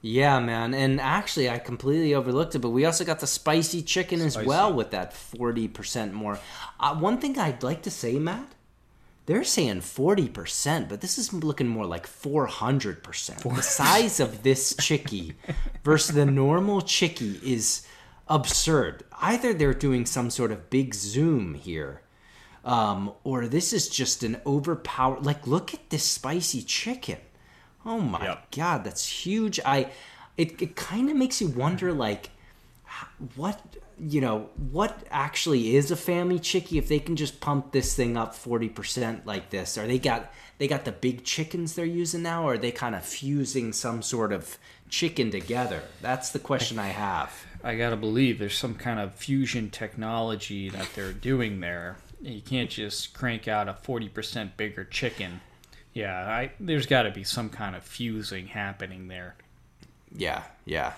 Yeah, 0.02 0.40
man. 0.40 0.72
And 0.72 1.00
actually, 1.00 1.50
I 1.50 1.58
completely 1.58 2.14
overlooked 2.14 2.54
it, 2.54 2.60
but 2.60 2.70
we 2.70 2.86
also 2.86 3.04
got 3.04 3.20
the 3.20 3.26
spicy 3.26 3.82
chicken 3.82 4.20
as 4.20 4.36
well 4.36 4.72
with 4.72 4.90
that 4.92 5.12
40% 5.12 6.12
more. 6.12 6.38
Uh, 6.78 6.94
one 6.96 7.18
thing 7.18 7.38
I'd 7.38 7.62
like 7.62 7.82
to 7.82 7.90
say, 7.90 8.18
Matt, 8.18 8.54
they're 9.26 9.44
saying 9.44 9.80
40%, 9.80 10.88
but 10.88 11.02
this 11.02 11.18
is 11.18 11.32
looking 11.34 11.68
more 11.68 11.84
like 11.84 12.06
400%. 12.06 13.54
The 13.54 13.62
size 13.62 14.20
of 14.20 14.42
this 14.42 14.72
chiki 14.74 15.34
versus 15.84 16.14
the 16.14 16.24
normal 16.26 16.80
chiki 16.80 17.42
is 17.42 17.86
absurd. 18.26 19.04
Either 19.20 19.52
they're 19.52 19.74
doing 19.74 20.06
some 20.06 20.30
sort 20.30 20.50
of 20.50 20.70
big 20.70 20.94
zoom 20.94 21.54
here. 21.54 22.00
Um, 22.64 23.12
or 23.24 23.46
this 23.46 23.72
is 23.72 23.88
just 23.88 24.22
an 24.22 24.40
overpowered 24.44 25.24
like 25.24 25.46
look 25.46 25.72
at 25.72 25.88
this 25.88 26.04
spicy 26.04 26.60
chicken 26.62 27.16
oh 27.86 28.00
my 28.00 28.22
Yep. 28.24 28.50
god 28.52 28.84
that's 28.84 29.06
huge 29.06 29.58
i 29.64 29.90
it, 30.36 30.60
it 30.62 30.76
kind 30.76 31.10
of 31.10 31.16
makes 31.16 31.40
you 31.40 31.48
wonder 31.48 31.92
like 31.92 32.30
what 33.36 33.60
you 33.98 34.20
know 34.20 34.48
what 34.70 35.04
actually 35.10 35.76
is 35.76 35.90
a 35.90 35.96
family 35.96 36.38
chiki 36.38 36.78
if 36.78 36.88
they 36.88 36.98
can 36.98 37.16
just 37.16 37.40
pump 37.40 37.72
this 37.72 37.94
thing 37.94 38.16
up 38.16 38.34
40% 38.34 39.26
like 39.26 39.50
this 39.50 39.76
are 39.78 39.86
they 39.86 39.98
got 39.98 40.32
they 40.58 40.66
got 40.68 40.84
the 40.84 40.92
big 40.92 41.24
chickens 41.24 41.74
they're 41.74 41.84
using 41.84 42.22
now 42.22 42.44
or 42.44 42.54
are 42.54 42.58
they 42.58 42.72
kind 42.72 42.94
of 42.94 43.04
fusing 43.04 43.72
some 43.72 44.02
sort 44.02 44.32
of 44.32 44.58
chicken 44.88 45.30
together 45.30 45.82
that's 46.00 46.30
the 46.30 46.38
question 46.38 46.78
i 46.78 46.88
have 46.88 47.32
I 47.62 47.76
gotta 47.76 47.96
believe 47.96 48.38
there's 48.38 48.56
some 48.56 48.74
kind 48.74 48.98
of 48.98 49.14
fusion 49.14 49.68
technology 49.68 50.70
that 50.70 50.88
they're 50.94 51.12
doing 51.12 51.60
there. 51.60 51.98
You 52.22 52.40
can't 52.40 52.70
just 52.70 53.12
crank 53.12 53.48
out 53.48 53.68
a 53.68 53.74
40% 53.74 54.56
bigger 54.56 54.84
chicken. 54.84 55.42
Yeah, 56.00 56.18
I, 56.26 56.52
there's 56.58 56.86
got 56.86 57.02
to 57.02 57.10
be 57.10 57.24
some 57.24 57.50
kind 57.50 57.76
of 57.76 57.82
fusing 57.82 58.46
happening 58.46 59.08
there. 59.08 59.34
Yeah, 60.16 60.44
yeah. 60.64 60.94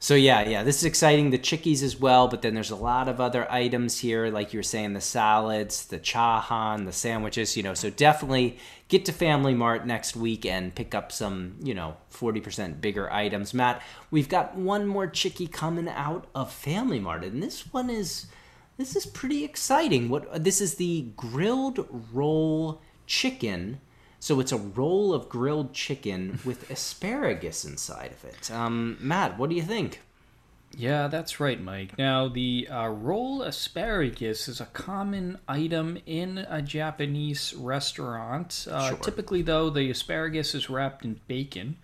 So 0.00 0.16
yeah, 0.16 0.42
yeah, 0.48 0.64
this 0.64 0.78
is 0.78 0.84
exciting. 0.84 1.30
The 1.30 1.38
chikis 1.38 1.80
as 1.80 1.96
well, 1.96 2.26
but 2.26 2.42
then 2.42 2.54
there's 2.54 2.72
a 2.72 2.76
lot 2.76 3.08
of 3.08 3.20
other 3.20 3.48
items 3.48 4.00
here, 4.00 4.30
like 4.30 4.52
you 4.52 4.58
were 4.58 4.64
saying, 4.64 4.94
the 4.94 5.00
salads, 5.00 5.86
the 5.86 6.00
chahan, 6.00 6.86
the 6.86 6.92
sandwiches. 6.92 7.56
You 7.56 7.62
know, 7.62 7.74
so 7.74 7.88
definitely 7.88 8.58
get 8.88 9.04
to 9.04 9.12
Family 9.12 9.54
Mart 9.54 9.86
next 9.86 10.16
week 10.16 10.44
and 10.44 10.74
pick 10.74 10.92
up 10.92 11.12
some, 11.12 11.54
you 11.62 11.72
know, 11.72 11.96
forty 12.10 12.40
percent 12.40 12.80
bigger 12.80 13.12
items. 13.12 13.54
Matt, 13.54 13.80
we've 14.10 14.28
got 14.28 14.56
one 14.56 14.88
more 14.88 15.06
chiki 15.06 15.48
coming 15.48 15.88
out 15.88 16.26
of 16.34 16.52
Family 16.52 16.98
Mart, 16.98 17.22
and 17.22 17.40
this 17.40 17.72
one 17.72 17.88
is 17.88 18.26
this 18.78 18.96
is 18.96 19.06
pretty 19.06 19.44
exciting. 19.44 20.08
What 20.08 20.42
this 20.42 20.60
is 20.60 20.74
the 20.74 21.06
grilled 21.16 21.86
roll 22.12 22.80
chicken. 23.06 23.78
So 24.22 24.38
it's 24.38 24.52
a 24.52 24.56
roll 24.56 25.12
of 25.12 25.28
grilled 25.28 25.72
chicken 25.72 26.38
with 26.44 26.70
asparagus 26.70 27.64
inside 27.64 28.12
of 28.12 28.24
it. 28.24 28.52
Um, 28.52 28.96
Matt, 29.00 29.36
what 29.36 29.50
do 29.50 29.56
you 29.56 29.62
think? 29.62 30.00
Yeah, 30.76 31.08
that's 31.08 31.40
right, 31.40 31.60
Mike. 31.60 31.98
Now, 31.98 32.28
the 32.28 32.68
uh, 32.70 32.86
roll 32.86 33.42
asparagus 33.42 34.46
is 34.46 34.60
a 34.60 34.66
common 34.66 35.38
item 35.48 35.98
in 36.06 36.38
a 36.48 36.62
Japanese 36.62 37.52
restaurant. 37.54 38.68
Uh, 38.70 38.90
Sure. 38.90 38.98
Typically, 38.98 39.42
though, 39.42 39.70
the 39.70 39.90
asparagus 39.90 40.54
is 40.54 40.70
wrapped 40.70 41.04
in 41.04 41.18
bacon. 41.26 41.78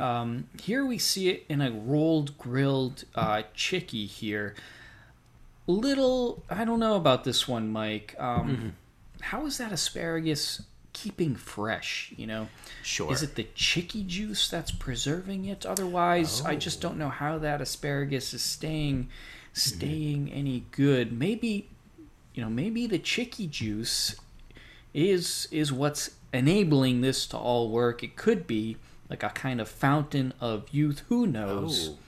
Um, 0.00 0.46
here 0.62 0.86
we 0.86 0.98
see 0.98 1.28
it 1.30 1.44
in 1.48 1.60
a 1.60 1.72
rolled 1.72 2.38
grilled 2.38 3.02
uh, 3.16 3.42
chiki 3.56 4.06
here. 4.06 4.54
Little, 5.66 6.44
I 6.48 6.64
don't 6.64 6.78
know 6.78 6.94
about 6.94 7.24
this 7.24 7.48
one, 7.48 7.68
Mike. 7.72 8.14
Um, 8.16 8.76
how 9.20 9.44
is 9.46 9.58
that 9.58 9.72
asparagus 9.72 10.62
keeping 10.94 11.34
fresh? 11.34 12.14
You 12.16 12.26
know, 12.26 12.48
Sure. 12.82 13.12
is 13.12 13.22
it 13.22 13.34
the 13.34 13.44
chiki 13.54 14.06
juice 14.06 14.48
that's 14.48 14.70
preserving 14.70 15.44
it? 15.44 15.66
Otherwise, 15.66 16.40
I 16.40 16.56
just 16.56 16.80
don't 16.80 16.96
know 16.96 17.10
how 17.10 17.36
that 17.38 17.60
asparagus 17.60 18.32
is 18.32 18.42
staying 18.42 19.08
staying 19.52 20.26
mm-hmm. 20.26 20.38
any 20.38 20.64
good. 20.72 21.12
Maybe 21.12 21.68
you 22.34 22.42
know, 22.42 22.50
maybe 22.50 22.86
the 22.86 22.98
chiki 22.98 23.48
juice 23.48 24.16
is 24.92 25.48
is 25.50 25.72
what's 25.72 26.10
enabling 26.32 27.00
this 27.00 27.26
to 27.28 27.36
all 27.36 27.70
work. 27.70 28.02
It 28.02 28.16
could 28.16 28.46
be 28.46 28.76
like 29.08 29.22
a 29.22 29.28
kind 29.28 29.60
of 29.60 29.68
fountain 29.68 30.32
of 30.40 30.68
youth. 30.70 31.02
Who 31.08 31.26
knows? 31.26 31.90
Oh. 31.90 31.98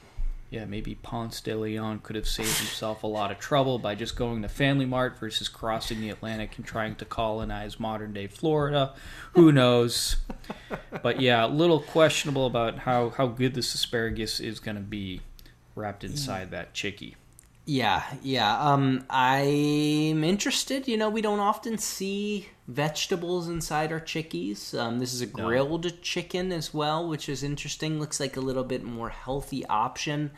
Yeah, 0.56 0.64
maybe 0.64 0.94
Ponce 0.94 1.42
de 1.42 1.54
Leon 1.54 1.98
could 1.98 2.16
have 2.16 2.26
saved 2.26 2.56
himself 2.56 3.02
a 3.02 3.06
lot 3.06 3.30
of 3.30 3.38
trouble 3.38 3.78
by 3.78 3.94
just 3.94 4.16
going 4.16 4.40
to 4.40 4.48
Family 4.48 4.86
Mart 4.86 5.18
versus 5.18 5.50
crossing 5.50 6.00
the 6.00 6.08
Atlantic 6.08 6.56
and 6.56 6.64
trying 6.64 6.94
to 6.94 7.04
colonize 7.04 7.78
modern 7.78 8.14
day 8.14 8.26
Florida. 8.26 8.94
Who 9.34 9.52
knows? 9.52 10.16
but 11.02 11.20
yeah, 11.20 11.44
a 11.44 11.46
little 11.46 11.80
questionable 11.80 12.46
about 12.46 12.78
how, 12.78 13.10
how 13.10 13.26
good 13.26 13.52
this 13.52 13.74
asparagus 13.74 14.40
is 14.40 14.58
going 14.58 14.76
to 14.76 14.82
be 14.82 15.20
wrapped 15.74 16.04
inside 16.04 16.48
mm. 16.48 16.52
that 16.52 16.72
chiki. 16.72 17.16
Yeah, 17.68 18.04
yeah. 18.22 18.58
Um, 18.60 19.04
I'm 19.10 20.22
interested. 20.22 20.86
You 20.86 20.96
know, 20.96 21.10
we 21.10 21.20
don't 21.20 21.40
often 21.40 21.78
see 21.78 22.48
vegetables 22.68 23.48
inside 23.48 23.90
our 23.90 24.00
chikis. 24.00 24.78
Um, 24.78 25.00
this 25.00 25.12
is 25.12 25.20
a 25.20 25.26
grilled 25.26 26.00
chicken 26.00 26.52
as 26.52 26.72
well, 26.72 27.08
which 27.08 27.28
is 27.28 27.42
interesting. 27.42 27.98
Looks 27.98 28.20
like 28.20 28.36
a 28.36 28.40
little 28.40 28.62
bit 28.62 28.84
more 28.84 29.08
healthy 29.08 29.66
option. 29.66 30.30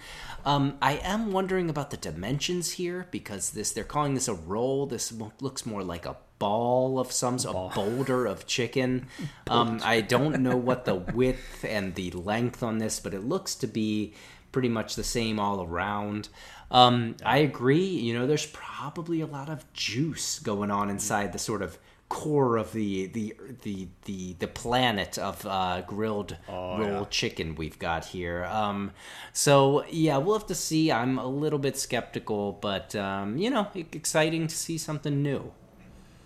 Um, 0.47 0.79
I 0.81 0.95
am 0.95 1.31
wondering 1.31 1.69
about 1.69 1.91
the 1.91 1.99
dimensions 1.99 2.73
here 2.73 3.07
because 3.11 3.51
this 3.51 3.73
they're 3.73 3.85
calling 3.85 4.15
this 4.15 4.29
a 4.29 4.35
roll. 4.35 4.87
This 4.87 5.13
looks 5.41 5.67
more 5.67 5.85
like 5.85 6.07
a 6.07 6.17
ball 6.39 6.99
of 6.99 7.13
some 7.13 7.37
a 7.47 7.71
boulder 7.75 8.25
of 8.25 8.47
chicken. 8.47 9.07
Um, 9.51 9.81
I 9.83 10.03
don't 10.03 10.43
know 10.43 10.59
what 10.59 10.85
the 10.85 10.95
width 10.95 11.65
and 11.65 11.95
the 11.95 12.11
length 12.11 12.63
on 12.63 12.77
this, 12.77 13.01
but 13.01 13.15
it 13.15 13.25
looks 13.25 13.55
to 13.57 13.67
be 13.67 14.13
pretty 14.53 14.69
much 14.69 14.95
the 14.95 15.05
same 15.05 15.41
all 15.41 15.63
around. 15.63 16.29
Um, 16.71 17.17
I 17.25 17.39
agree. 17.39 17.87
You 17.87 18.15
know, 18.15 18.27
there's 18.27 18.47
probably 18.47 19.21
a 19.21 19.27
lot 19.27 19.49
of 19.49 19.71
juice 19.73 20.39
going 20.39 20.71
on 20.71 20.91
inside 20.91 21.33
the 21.33 21.39
sort 21.39 21.63
of 21.63 21.79
core 22.09 22.57
of 22.57 22.73
the 22.73 23.07
the 23.09 23.35
the 23.63 23.89
the, 24.07 24.33
the 24.39 24.49
planet 24.49 25.19
of 25.19 25.45
uh, 25.47 25.83
grilled 25.83 26.37
roll 26.49 27.07
chicken 27.07 27.55
we've 27.55 27.79
got 27.79 28.07
here. 28.07 28.45
Um, 28.47 28.93
so 29.33 29.85
yeah, 29.91 30.17
we'll 30.19 30.39
have 30.39 30.47
to 30.49 30.55
see. 30.55 30.91
I'm 30.91 31.19
a 31.19 31.27
little 31.27 31.59
bit 31.59 31.77
skeptical, 31.77 32.59
but 32.61 32.95
um, 32.97 33.37
you 33.37 33.51
know, 33.51 33.69
exciting 33.75 34.47
to 34.47 34.57
see 34.57 34.79
something 34.79 35.23
new. 35.23 35.53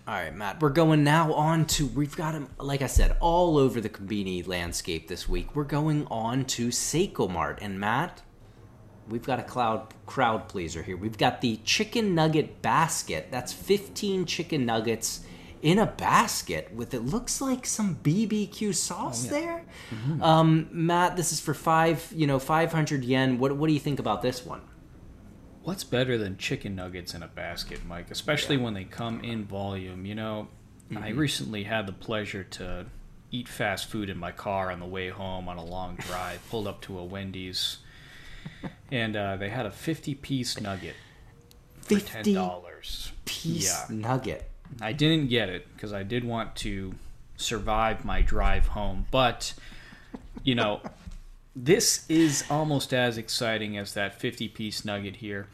All 0.05 0.15
right, 0.15 0.35
Matt, 0.35 0.61
we're 0.61 0.69
going 0.69 1.05
now 1.05 1.31
on 1.33 1.65
to 1.67 1.87
we've 1.87 2.15
got 2.15 2.33
them 2.33 2.49
like 2.59 2.81
I 2.81 2.87
said 2.87 3.15
all 3.21 3.57
over 3.57 3.79
the 3.79 3.89
Conbini 3.89 4.45
landscape 4.45 5.07
this 5.07 5.29
week. 5.29 5.55
We're 5.55 5.63
going 5.63 6.07
on 6.11 6.45
to 6.45 6.69
Seicomart 6.69 7.59
and 7.61 7.79
Matt, 7.79 8.21
we've 9.09 9.23
got 9.23 9.39
a 9.39 9.43
cloud 9.43 9.93
crowd 10.05 10.47
pleaser 10.47 10.83
here. 10.83 10.97
We've 10.97 11.17
got 11.17 11.41
the 11.41 11.59
chicken 11.63 12.15
nugget 12.15 12.61
basket. 12.61 13.27
That's 13.31 13.53
15 13.53 14.25
chicken 14.25 14.65
nuggets 14.65 15.21
in 15.61 15.79
a 15.79 15.85
basket 15.85 16.69
with 16.73 16.93
it 16.93 17.05
looks 17.05 17.39
like 17.39 17.65
some 17.65 17.95
BBQ 18.03 18.75
sauce 18.75 19.25
there. 19.25 19.63
Um, 20.21 20.67
Matt, 20.71 21.15
this 21.15 21.31
is 21.31 21.39
for 21.39 21.53
five, 21.53 22.11
you 22.13 22.27
know, 22.27 22.37
500 22.37 23.03
yen. 23.03 23.39
What 23.39 23.55
what 23.55 23.67
do 23.67 23.73
you 23.73 23.79
think 23.79 23.99
about 23.99 24.21
this 24.21 24.45
one? 24.45 24.61
What's 25.63 25.85
better 25.85 26.17
than 26.17 26.37
chicken 26.37 26.75
nuggets 26.75 27.13
in 27.13 27.23
a 27.23 27.27
basket, 27.27 27.85
Mike? 27.85 28.11
Especially 28.11 28.57
when 28.57 28.73
they 28.73 28.83
come 28.83 29.23
in 29.23 29.45
volume. 29.45 30.05
You 30.05 30.15
know, 30.15 30.47
I 30.95 31.09
recently 31.09 31.63
had 31.63 31.87
the 31.87 31.93
pleasure 31.93 32.43
to 32.43 32.87
eat 33.31 33.47
fast 33.47 33.87
food 33.89 34.09
in 34.09 34.17
my 34.17 34.31
car 34.31 34.69
on 34.69 34.79
the 34.81 34.85
way 34.85 35.09
home 35.09 35.47
on 35.47 35.57
a 35.57 35.63
long 35.63 35.95
drive. 35.95 36.41
Pulled 36.49 36.67
up 36.67 36.81
to 36.81 36.99
a 36.99 37.03
Wendy's, 37.05 37.77
and 38.91 39.15
uh, 39.15 39.35
they 39.37 39.49
had 39.49 39.65
a 39.65 39.71
50 39.71 40.15
piece 40.15 40.59
nugget 40.59 40.95
for 41.81 41.99
50 41.99 42.33
$10. 42.35 43.11
piece 43.25 43.65
Yeah. 43.65 43.85
nugget. 43.95 44.49
I 44.81 44.93
didn't 44.93 45.27
get 45.27 45.49
it 45.49 45.67
because 45.75 45.93
I 45.93 46.03
did 46.03 46.23
want 46.23 46.55
to 46.57 46.95
survive 47.37 48.03
my 48.05 48.21
drive 48.21 48.67
home. 48.67 49.05
But, 49.11 49.53
you 50.43 50.55
know, 50.55 50.81
this 51.55 52.05
is 52.09 52.43
almost 52.49 52.93
as 52.93 53.17
exciting 53.17 53.77
as 53.77 53.93
that 53.93 54.19
50 54.19 54.47
piece 54.49 54.83
nugget 54.85 55.17
here. 55.17 55.47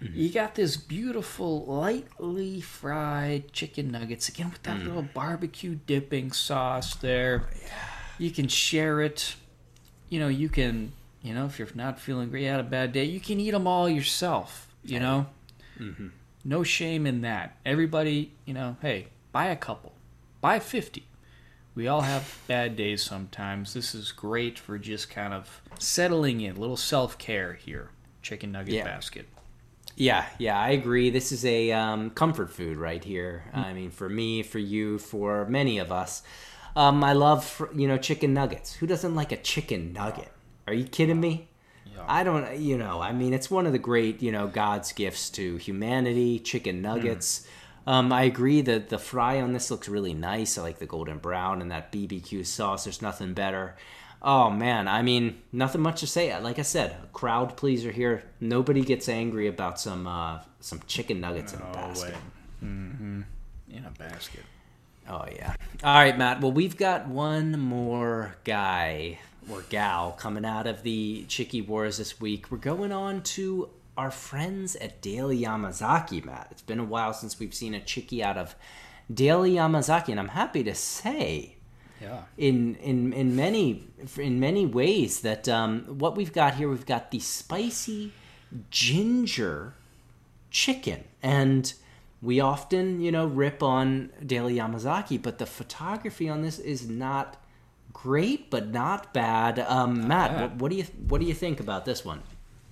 You 0.00 0.28
got 0.28 0.54
this 0.54 0.76
beautiful, 0.76 1.64
lightly 1.64 2.60
fried 2.60 3.54
chicken 3.54 3.90
nuggets 3.90 4.28
again 4.28 4.50
with 4.50 4.62
that 4.64 4.80
little 4.80 5.06
barbecue 5.14 5.76
dipping 5.86 6.30
sauce 6.30 6.94
there. 6.96 7.48
You 8.18 8.30
can 8.30 8.46
share 8.48 9.00
it. 9.00 9.36
You 10.10 10.20
know, 10.20 10.28
you 10.28 10.50
can, 10.50 10.92
you 11.24 11.34
know, 11.34 11.46
if 11.46 11.58
you're 11.58 11.66
not 11.74 11.98
feeling 11.98 12.28
great, 12.30 12.42
you 12.44 12.48
had 12.48 12.60
a 12.60 12.62
bad 12.62 12.92
day, 12.92 13.04
you 13.04 13.18
can 13.18 13.40
eat 13.40 13.50
them 13.50 13.66
all 13.66 13.88
yourself, 13.88 14.68
you 14.84 15.00
know? 15.00 15.26
No 16.44 16.62
shame 16.62 17.06
in 17.06 17.22
that. 17.22 17.56
Everybody, 17.64 18.32
you 18.44 18.54
know, 18.54 18.76
hey, 18.82 19.08
buy 19.32 19.46
a 19.46 19.56
couple, 19.56 19.94
buy 20.40 20.58
50. 20.60 21.04
We 21.74 21.88
all 21.88 22.02
have 22.02 22.38
bad 22.46 22.76
days 22.76 23.02
sometimes. 23.02 23.72
This 23.74 23.94
is 23.94 24.12
great 24.12 24.58
for 24.58 24.78
just 24.78 25.10
kind 25.10 25.32
of 25.34 25.62
settling 25.78 26.42
in, 26.42 26.56
a 26.56 26.60
little 26.60 26.76
self 26.76 27.18
care 27.18 27.54
here. 27.54 27.88
Chicken 28.22 28.52
nugget 28.52 28.74
Yeah. 28.74 28.84
basket. 28.84 29.26
Yeah, 29.96 30.26
yeah, 30.38 30.58
I 30.58 30.70
agree. 30.70 31.10
This 31.10 31.30
is 31.32 31.44
a 31.44 31.70
um, 31.72 32.10
comfort 32.10 32.50
food 32.50 32.76
right 32.78 33.02
here. 33.02 33.44
I 33.52 33.72
mean, 33.72 33.90
for 33.90 34.08
me, 34.08 34.42
for 34.42 34.58
you, 34.58 34.98
for 34.98 35.46
many 35.46 35.78
of 35.78 35.92
us. 35.92 36.22
Um, 36.74 37.04
I 37.04 37.12
love, 37.12 37.62
you 37.74 37.86
know, 37.86 37.96
chicken 37.96 38.34
nuggets. 38.34 38.74
Who 38.74 38.86
doesn't 38.88 39.14
like 39.14 39.30
a 39.30 39.36
chicken 39.36 39.92
nugget? 39.92 40.30
Are 40.66 40.74
you 40.74 40.84
kidding 40.84 41.20
me? 41.20 41.48
Yeah. 41.86 42.04
I 42.06 42.24
don't, 42.24 42.58
you 42.58 42.78
know, 42.78 43.00
I 43.00 43.12
mean, 43.12 43.34
it's 43.34 43.50
one 43.50 43.66
of 43.66 43.72
the 43.72 43.78
great, 43.78 44.22
you 44.22 44.32
know, 44.32 44.46
God's 44.46 44.92
gifts 44.92 45.30
to 45.30 45.56
humanity, 45.56 46.38
chicken 46.38 46.82
nuggets. 46.82 47.46
Um, 47.86 48.12
I 48.12 48.22
agree 48.22 48.62
that 48.62 48.88
the 48.88 48.98
fry 48.98 49.40
on 49.40 49.52
this 49.52 49.70
looks 49.70 49.88
really 49.88 50.14
nice. 50.14 50.56
I 50.56 50.62
like 50.62 50.78
the 50.78 50.86
golden 50.86 51.18
brown 51.18 51.60
and 51.60 51.70
that 51.70 51.92
BBQ 51.92 52.46
sauce. 52.46 52.84
There's 52.84 53.02
nothing 53.02 53.34
better. 53.34 53.76
Oh 54.22 54.48
man, 54.48 54.88
I 54.88 55.02
mean, 55.02 55.42
nothing 55.52 55.82
much 55.82 56.00
to 56.00 56.06
say. 56.06 56.36
Like 56.40 56.58
I 56.58 56.62
said, 56.62 56.96
a 57.02 57.06
crowd 57.08 57.58
pleaser 57.58 57.92
here. 57.92 58.24
Nobody 58.40 58.80
gets 58.82 59.06
angry 59.06 59.48
about 59.48 59.78
some 59.78 60.06
uh, 60.06 60.40
some 60.60 60.80
chicken 60.86 61.20
nuggets 61.20 61.52
in 61.52 61.60
a 61.60 61.72
basket. 61.74 62.14
Mm-hmm. 62.64 63.20
In 63.68 63.84
a 63.84 63.90
basket. 63.90 64.44
Oh 65.10 65.26
yeah. 65.30 65.54
All 65.82 65.94
right, 65.94 66.16
Matt. 66.16 66.40
Well, 66.40 66.52
we've 66.52 66.78
got 66.78 67.06
one 67.06 67.58
more 67.58 68.34
guy 68.44 69.18
or 69.50 69.62
gal 69.68 70.12
coming 70.12 70.44
out 70.44 70.66
of 70.66 70.82
the 70.82 71.24
Chiki 71.28 71.66
Wars 71.66 71.98
this 71.98 72.20
week. 72.20 72.50
We're 72.50 72.58
going 72.58 72.92
on 72.92 73.22
to 73.22 73.68
our 73.96 74.10
friends 74.10 74.74
at 74.76 75.00
Daily 75.00 75.40
Yamazaki, 75.40 76.24
Matt. 76.24 76.48
It's 76.50 76.62
been 76.62 76.80
a 76.80 76.84
while 76.84 77.12
since 77.12 77.38
we've 77.38 77.54
seen 77.54 77.74
a 77.74 77.80
Chiki 77.80 78.20
out 78.22 78.36
of 78.36 78.54
Daily 79.12 79.52
Yamazaki, 79.52 80.08
and 80.08 80.18
I'm 80.18 80.28
happy 80.28 80.64
to 80.64 80.74
say 80.74 81.56
Yeah. 82.00 82.22
in 82.38 82.74
in 82.76 83.12
in 83.12 83.36
many 83.36 83.84
in 84.16 84.40
many 84.40 84.66
ways 84.66 85.20
that 85.20 85.48
um, 85.48 85.82
what 85.98 86.16
we've 86.16 86.32
got 86.32 86.54
here 86.54 86.68
we've 86.68 86.86
got 86.86 87.10
the 87.10 87.20
spicy 87.20 88.12
ginger 88.70 89.74
chicken 90.50 91.04
and 91.22 91.74
we 92.22 92.40
often 92.40 93.00
you 93.00 93.12
know 93.12 93.26
rip 93.26 93.62
on 93.62 94.10
Daily 94.24 94.54
Yamazaki 94.56 95.20
but 95.20 95.38
the 95.38 95.46
photography 95.46 96.28
on 96.28 96.42
this 96.42 96.58
is 96.58 96.88
not 96.88 97.36
great 97.94 98.50
but 98.50 98.68
not 98.68 99.14
bad 99.14 99.58
um, 99.60 100.06
Matt. 100.06 100.38
What, 100.38 100.56
what 100.56 100.70
do 100.70 100.76
you 100.76 100.84
what 101.08 101.20
do 101.22 101.26
you 101.26 101.32
think 101.34 101.58
about 101.60 101.86
this 101.86 102.04
one 102.04 102.22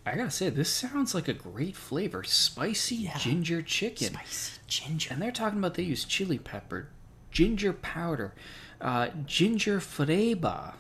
I 0.05 0.17
gotta 0.17 0.33
say, 0.33 0.51
this 0.51 0.69
sounds 0.69 1.15
like 1.15 1.29
a 1.29 1.33
great 1.33 1.77
flavor. 1.77 2.25
Spicy 2.25 2.97
Yeah. 2.97 3.19
ginger 3.19 3.63
chicken. 3.63 4.15
Spicy 4.15 4.59
ginger. 4.67 5.11
And 5.13 5.23
they're 5.23 5.31
talking 5.31 5.61
about 5.61 5.75
they 5.75 5.85
use 5.85 6.05
chili 6.05 6.39
pepper, 6.39 6.89
ginger 7.31 7.73
powder, 7.73 8.35
uh, 8.81 9.09
ginger 9.27 9.79
freba. 9.79 10.75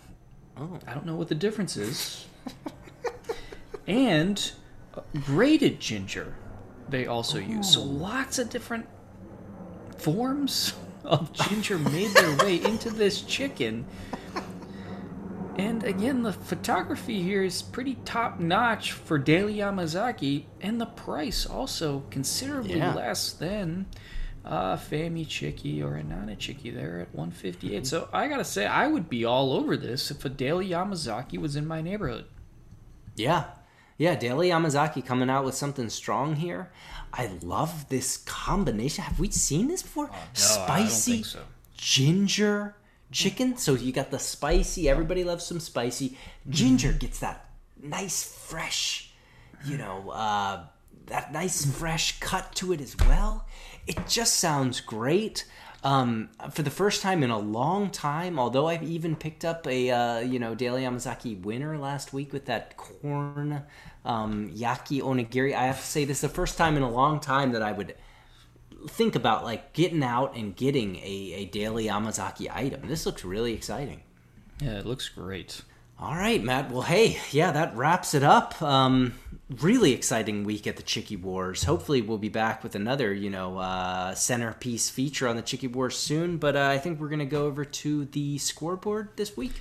Oh. 0.56 0.78
I 0.88 0.92
don't 0.94 1.06
know 1.06 1.14
what 1.14 1.28
the 1.28 1.37
difference 1.37 1.76
is. 1.76 2.26
and 3.87 4.52
uh, 4.96 5.02
grated 5.25 5.78
ginger 5.78 6.34
they 6.88 7.06
also 7.06 7.38
use. 7.38 7.72
So 7.72 7.82
lots 7.82 8.40
of 8.40 8.50
different 8.50 8.87
forms 9.99 10.75
of 11.04 11.32
ginger 11.32 11.78
made 11.90 12.11
their 12.11 12.37
way 12.38 12.62
into 12.62 12.90
this 12.90 13.22
chicken. 13.22 13.87
And 15.56 15.85
again, 15.85 16.23
the 16.23 16.32
photography 16.32 17.23
here 17.23 17.42
is 17.42 17.61
pretty 17.62 17.97
top 18.04 18.40
notch 18.40 18.92
for 18.92 19.18
Daily 19.18 19.56
Yamazaki, 19.56 20.44
and 20.61 20.80
the 20.80 20.87
price 20.87 21.44
also 21.47 22.04
considerably 22.11 22.78
Yeah. 22.78 22.94
less 22.94 23.32
than 23.32 23.87
uh, 24.44 24.76
Fami 24.76 25.25
Chiki 25.26 25.82
or 25.85 25.94
a 25.97 26.02
Nana 26.02 26.35
Chiki 26.35 26.75
there 26.75 26.99
at 27.00 27.14
158. 27.14 27.87
So 27.87 28.09
I 28.12 28.26
gotta 28.28 28.44
say, 28.44 28.66
I 28.66 28.88
would 28.88 29.09
be 29.09 29.25
all 29.25 29.52
over 29.52 29.76
this 29.76 30.11
if 30.11 30.25
a 30.25 30.28
Daily 30.28 30.68
Yamazaki 30.68 31.38
was 31.38 31.54
in 31.54 31.66
my 31.66 31.80
neighborhood. 31.80 32.25
Yeah. 33.14 33.44
Yeah, 33.99 34.16
Daily 34.16 34.49
Yamazaki 34.49 35.04
coming 35.06 35.30
out 35.30 35.44
with 35.44 35.54
something 35.54 35.88
strong 35.90 36.35
here. 36.37 36.73
I 37.12 37.26
love 37.42 37.88
this 37.88 38.16
combination. 38.16 39.04
Have 39.04 39.21
we 39.21 39.30
seen 39.30 39.68
this 39.68 39.82
before? 39.82 40.11
Spicy 40.32 41.12
think 41.12 41.26
so. 41.26 41.40
ginger 41.76 42.75
chicken. 43.12 43.57
So 43.57 43.75
you 43.75 43.92
got 43.92 44.11
the 44.11 44.19
spicy, 44.19 44.88
everybody 44.88 45.25
loves 45.25 45.45
some 45.45 45.61
spicy. 45.61 46.16
Ginger 46.49 46.92
gets 46.92 47.21
that 47.21 47.50
nice 47.81 48.25
fresh, 48.25 49.12
you 49.64 49.76
know, 49.76 50.11
uh 50.11 50.64
that 51.07 51.33
nice 51.33 51.64
fresh 51.64 52.19
cut 52.21 52.54
to 52.57 52.73
it 52.73 52.81
as 52.81 52.97
well. 52.97 53.47
It 53.87 54.07
just 54.07 54.37
sounds 54.37 54.81
great. 54.81 55.45
Um, 55.85 56.28
for 56.52 56.62
the 56.62 56.71
first 56.71 57.02
time 57.02 57.25
in 57.25 57.31
a 57.31 57.38
long 57.38 57.90
time, 57.90 58.38
although 58.38 58.69
I've 58.69 58.85
even 58.85 59.16
picked 59.16 59.45
up 59.45 59.66
a 59.66 59.90
uh, 59.90 60.19
you 60.21 60.38
know 60.38 60.54
Daily 60.54 60.83
Yamazaki 60.83 61.42
winner 61.42 61.76
last 61.76 62.12
week 62.12 62.33
with 62.33 62.45
that 62.47 62.76
corn 62.76 63.62
um, 64.04 64.50
yaki 64.54 65.00
onigiri, 65.02 65.54
I 65.54 65.64
have 65.64 65.81
to 65.81 65.87
say 65.87 66.04
this 66.04 66.19
is 66.19 66.23
the 66.23 66.28
first 66.28 66.57
time 66.57 66.76
in 66.76 66.83
a 66.83 66.90
long 66.90 67.19
time 67.19 67.52
that 67.52 67.62
I 67.62 67.73
would 67.73 67.97
think 68.88 69.14
about 69.14 69.44
like 69.44 69.72
getting 69.72 70.02
out 70.02 70.36
and 70.36 70.54
getting 70.54 70.96
a, 70.96 71.32
a 71.36 71.44
Daily 71.46 71.86
Yamazaki 71.86 72.54
item. 72.54 72.82
This 72.86 73.06
looks 73.06 73.24
really 73.24 73.52
exciting. 73.52 74.02
Yeah, 74.60 74.78
it 74.78 74.86
looks 74.86 75.08
great. 75.08 75.62
All 75.98 76.16
right, 76.16 76.42
Matt. 76.42 76.70
Well, 76.70 76.82
hey, 76.82 77.18
yeah, 77.30 77.52
that 77.52 77.76
wraps 77.76 78.12
it 78.12 78.24
up. 78.24 78.60
Um, 78.60 79.14
really 79.60 79.92
exciting 79.92 80.42
week 80.42 80.66
at 80.66 80.76
the 80.76 80.82
Chiki 80.82 81.20
Wars. 81.20 81.64
Hopefully, 81.64 82.02
we'll 82.02 82.18
be 82.18 82.28
back 82.28 82.64
with 82.64 82.74
another, 82.74 83.14
you 83.14 83.30
know, 83.30 83.58
uh, 83.58 84.14
centerpiece 84.14 84.90
feature 84.90 85.28
on 85.28 85.36
the 85.36 85.42
Chiki 85.42 85.72
Wars 85.72 85.96
soon. 85.96 86.38
But 86.38 86.56
uh, 86.56 86.66
I 86.66 86.78
think 86.78 86.98
we're 86.98 87.08
going 87.08 87.20
to 87.20 87.24
go 87.24 87.46
over 87.46 87.64
to 87.64 88.04
the 88.06 88.38
scoreboard 88.38 89.10
this 89.16 89.36
week. 89.36 89.60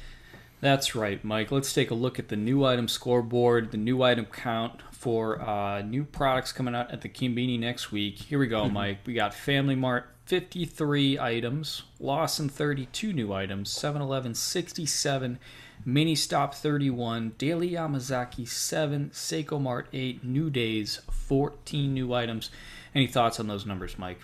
That's 0.61 0.95
right, 0.95 1.23
Mike. 1.23 1.51
Let's 1.51 1.73
take 1.73 1.91
a 1.91 1.95
look 1.95 2.17
at 2.17 2.29
the 2.29 2.35
new 2.35 2.65
item 2.65 2.87
scoreboard, 2.87 3.71
the 3.71 3.77
new 3.77 4.01
item 4.01 4.25
count 4.25 4.81
for 5.01 5.41
uh, 5.41 5.81
new 5.81 6.03
products 6.03 6.51
coming 6.51 6.75
out 6.75 6.91
at 6.91 7.01
the 7.01 7.10
Conbini 7.10 7.60
next 7.60 7.91
week. 7.91 8.20
Here 8.20 8.38
we 8.38 8.46
go, 8.46 8.70
Mike. 8.70 9.00
We 9.03 9.15
got 9.15 9.34
Family 9.34 9.74
Mart 9.74 10.08
53 10.27 11.17
items, 11.17 11.81
Lawson 12.00 12.48
32 12.48 13.12
new 13.12 13.34
items, 13.34 13.72
7 13.72 14.00
Eleven 14.00 14.36
67, 14.36 15.39
Ministop 15.88 16.53
31, 16.53 17.34
Daily 17.39 17.72
Yamazaki 17.72 18.48
7, 18.48 19.10
Seicomart 19.10 19.86
8, 19.91 20.24
New 20.24 20.51
Days 20.51 21.01
14 21.10 21.91
new 21.91 22.13
items. 22.13 22.51
Any 22.93 23.08
thoughts 23.08 23.40
on 23.40 23.48
those 23.48 23.66
numbers, 23.66 23.98
Mike? 23.98 24.20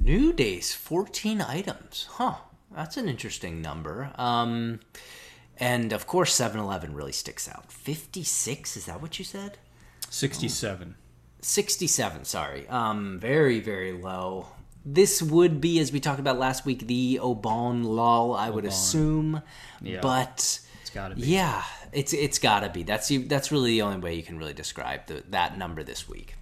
New 0.00 0.32
Days, 0.32 0.74
14 0.74 1.40
items. 1.40 2.08
Huh. 2.10 2.38
That's 2.74 2.96
an 2.96 3.08
interesting 3.08 3.62
number. 3.62 4.10
Um, 4.16 4.80
and 5.58 5.92
of 5.92 6.08
course, 6.08 6.34
7 6.34 6.60
Eleven 6.60 6.92
really 6.92 7.12
sticks 7.12 7.48
out. 7.48 7.70
56, 7.70 8.76
is 8.76 8.86
that 8.86 9.00
what 9.00 9.20
you 9.20 9.24
said? 9.24 9.58
67. 10.12 10.94
67 11.40 12.24
sorry 12.24 12.68
um 12.68 13.18
very 13.18 13.58
very 13.58 13.92
low 13.92 14.46
this 14.84 15.20
would 15.22 15.60
be 15.60 15.80
as 15.80 15.90
we 15.90 15.98
talked 15.98 16.20
about 16.20 16.38
last 16.38 16.64
week 16.64 16.86
the 16.86 17.18
obon 17.20 17.82
lol 17.84 18.34
i 18.34 18.48
would 18.48 18.64
assume 18.64 19.42
Yeah. 19.80 20.00
but 20.02 20.60
It's 20.82 20.90
got 20.94 21.08
to 21.08 21.14
be. 21.16 21.22
yeah 21.22 21.64
it's 21.92 22.12
it's 22.12 22.38
gotta 22.38 22.68
be 22.68 22.82
that's 22.84 23.10
you 23.10 23.24
that's 23.24 23.50
really 23.50 23.70
the 23.72 23.82
only 23.82 23.98
way 23.98 24.14
you 24.14 24.22
can 24.22 24.38
really 24.38 24.52
describe 24.52 25.06
the, 25.06 25.24
that 25.30 25.58
number 25.58 25.82
this 25.82 26.08
week 26.08 26.34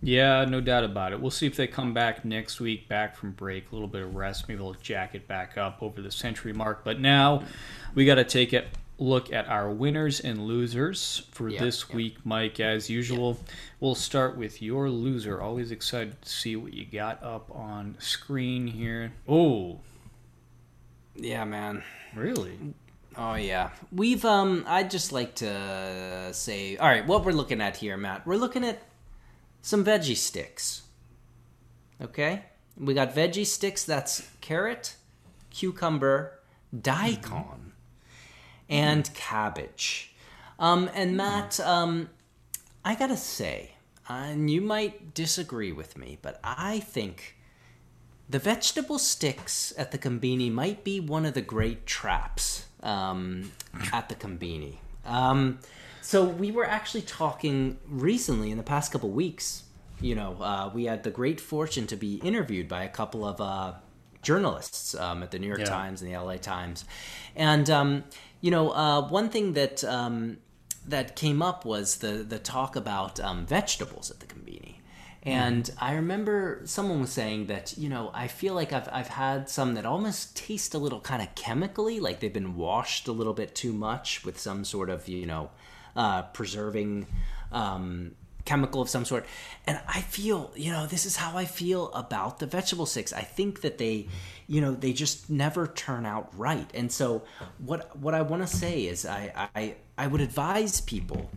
Yeah, 0.00 0.44
no 0.44 0.60
doubt 0.60 0.84
about 0.84 1.12
it. 1.12 1.20
We'll 1.20 1.32
see 1.32 1.46
if 1.48 1.56
they 1.56 1.66
come 1.66 1.92
back 1.92 2.24
next 2.24 2.60
week, 2.60 2.88
back 2.88 3.16
from 3.16 3.32
break, 3.32 3.64
a 3.70 3.74
little 3.74 3.88
bit 3.88 4.02
of 4.04 4.14
rest. 4.14 4.46
Maybe 4.46 4.58
they'll 4.60 4.74
jack 4.74 5.16
it 5.16 5.26
back 5.26 5.58
up 5.58 5.82
over 5.82 6.00
the 6.00 6.12
century 6.12 6.52
mark. 6.52 6.84
But 6.84 7.00
now 7.00 7.42
we 7.96 8.04
got 8.04 8.14
to 8.14 8.22
take 8.22 8.52
a 8.52 8.62
look 8.98 9.32
at 9.32 9.48
our 9.48 9.70
winners 9.70 10.20
and 10.20 10.46
losers 10.46 11.22
for 11.30 11.48
Yep, 11.48 11.60
this 11.60 11.84
yep. 11.88 11.94
week, 11.96 12.16
Mike. 12.24 12.58
As 12.60 12.90
usual, 12.90 13.38
we'll 13.80 13.94
start 13.94 14.36
with 14.36 14.60
your 14.60 14.90
loser. 14.90 15.40
Always 15.40 15.70
excited 15.70 16.20
to 16.20 16.28
see 16.28 16.56
what 16.56 16.74
you 16.74 16.84
got 16.84 17.22
up 17.22 17.50
on 17.54 17.96
screen 18.00 18.66
here. 18.66 19.12
Oh, 19.28 19.80
yeah 21.20 21.44
man 21.44 21.82
really? 22.14 22.56
oh 23.16 23.34
yeah 23.34 23.70
we've 23.90 24.24
um 24.24 24.62
i'd 24.68 24.88
just 24.88 25.10
like 25.10 25.34
to 25.34 26.28
say 26.32 26.76
all 26.76 26.86
right 26.86 27.04
what 27.08 27.24
we're 27.24 27.32
looking 27.32 27.60
at 27.60 27.76
here 27.78 27.96
matt 27.96 28.24
we're 28.24 28.36
looking 28.36 28.62
at 28.64 28.80
some 29.60 29.84
veggie 29.84 30.16
sticks 30.16 30.82
okay 32.00 32.44
we 32.76 32.94
got 32.94 33.12
veggie 33.12 33.44
sticks 33.44 33.82
that's 33.82 34.28
carrot 34.40 34.94
cucumber 35.50 36.38
daikon 36.80 37.67
and 38.68 39.12
cabbage 39.14 40.14
um 40.58 40.90
and 40.94 41.16
matt 41.16 41.58
um 41.60 42.08
i 42.84 42.94
gotta 42.94 43.16
say 43.16 43.72
and 44.08 44.50
you 44.50 44.60
might 44.60 45.14
disagree 45.14 45.72
with 45.72 45.96
me 45.96 46.18
but 46.22 46.38
i 46.44 46.80
think 46.80 47.36
the 48.28 48.38
vegetable 48.38 48.98
sticks 48.98 49.72
at 49.78 49.90
the 49.90 49.96
Conbini 49.98 50.52
might 50.52 50.84
be 50.84 51.00
one 51.00 51.24
of 51.24 51.32
the 51.32 51.40
great 51.40 51.86
traps 51.86 52.66
um, 52.82 53.52
at 53.92 54.08
the 54.10 54.14
Conbini. 54.14 54.76
Um, 55.06 55.60
so 56.02 56.24
we 56.24 56.50
were 56.50 56.66
actually 56.66 57.02
talking 57.02 57.78
recently 57.88 58.50
in 58.50 58.58
the 58.58 58.62
past 58.62 58.92
couple 58.92 59.08
weeks. 59.10 59.62
You 60.00 60.14
know, 60.14 60.36
uh, 60.42 60.70
we 60.74 60.84
had 60.84 61.04
the 61.04 61.10
great 61.10 61.40
fortune 61.40 61.86
to 61.86 61.96
be 61.96 62.16
interviewed 62.16 62.68
by 62.68 62.84
a 62.84 62.88
couple 62.88 63.24
of 63.26 63.40
uh, 63.40 63.72
journalists 64.22 64.94
um, 64.94 65.22
at 65.22 65.30
the 65.30 65.38
New 65.38 65.46
York 65.46 65.60
Yeah. 65.60 65.64
Times 65.64 66.02
and 66.02 66.12
the 66.12 66.18
LA 66.18 66.36
Times, 66.36 66.84
and 67.34 67.68
um, 67.70 68.04
you 68.40 68.50
know, 68.50 68.70
uh, 68.70 69.08
one 69.08 69.28
thing 69.28 69.54
that 69.54 69.84
um, 69.84 70.38
that 70.86 71.16
came 71.16 71.42
up 71.42 71.64
was 71.64 71.96
the 71.96 72.24
the 72.28 72.38
talk 72.38 72.76
about 72.76 73.20
um, 73.20 73.46
vegetables 73.46 74.10
at 74.10 74.20
the 74.20 74.26
Conbini. 74.26 74.76
And 75.24 75.70
I 75.78 75.94
remember 75.94 76.62
someone 76.64 77.00
was 77.00 77.10
saying 77.10 77.46
that, 77.46 77.76
you 77.76 77.88
know, 77.88 78.10
I 78.14 78.28
feel 78.28 78.54
like 78.54 78.72
I've, 78.72 78.88
I've 78.90 79.08
had 79.08 79.50
some 79.50 79.74
that 79.74 79.84
almost 79.84 80.36
taste 80.36 80.74
a 80.74 80.78
little 80.78 81.00
kind 81.00 81.20
of 81.20 81.34
chemically, 81.34 82.00
like 82.00 82.20
they've 82.20 82.32
been 82.32 82.56
washed 82.56 83.08
a 83.08 83.12
little 83.12 83.34
bit 83.34 83.54
too 83.54 83.72
much 83.72 84.24
with 84.24 84.38
some 84.38 84.64
sort 84.64 84.88
of, 84.88 85.06
you 85.08 85.26
know, 85.26 85.50
uh, 85.96 86.22
preserving 86.22 87.06
um, 87.52 88.12
chemical 88.48 88.80
of 88.80 88.88
some 88.88 89.04
sort. 89.04 89.24
And 89.66 89.80
I 89.86 90.00
feel, 90.00 90.50
you 90.56 90.72
know, 90.72 90.86
this 90.86 91.04
is 91.06 91.16
how 91.16 91.36
I 91.36 91.44
feel 91.44 91.92
about 91.92 92.38
the 92.38 92.46
vegetable 92.46 92.86
sticks. 92.86 93.12
I 93.12 93.22
think 93.22 93.60
that 93.60 93.78
they, 93.78 94.08
you 94.46 94.60
know, 94.60 94.72
they 94.74 94.92
just 94.92 95.28
never 95.28 95.66
turn 95.66 96.06
out 96.06 96.26
right. 96.36 96.70
And 96.74 96.90
so 96.90 97.22
what 97.58 97.96
what 98.04 98.14
I 98.14 98.22
want 98.22 98.42
to 98.42 98.56
say 98.62 98.74
is 98.92 99.04
I, 99.04 99.48
I 99.54 99.76
I 99.96 100.06
would 100.06 100.20
advise 100.20 100.80
people 100.80 101.30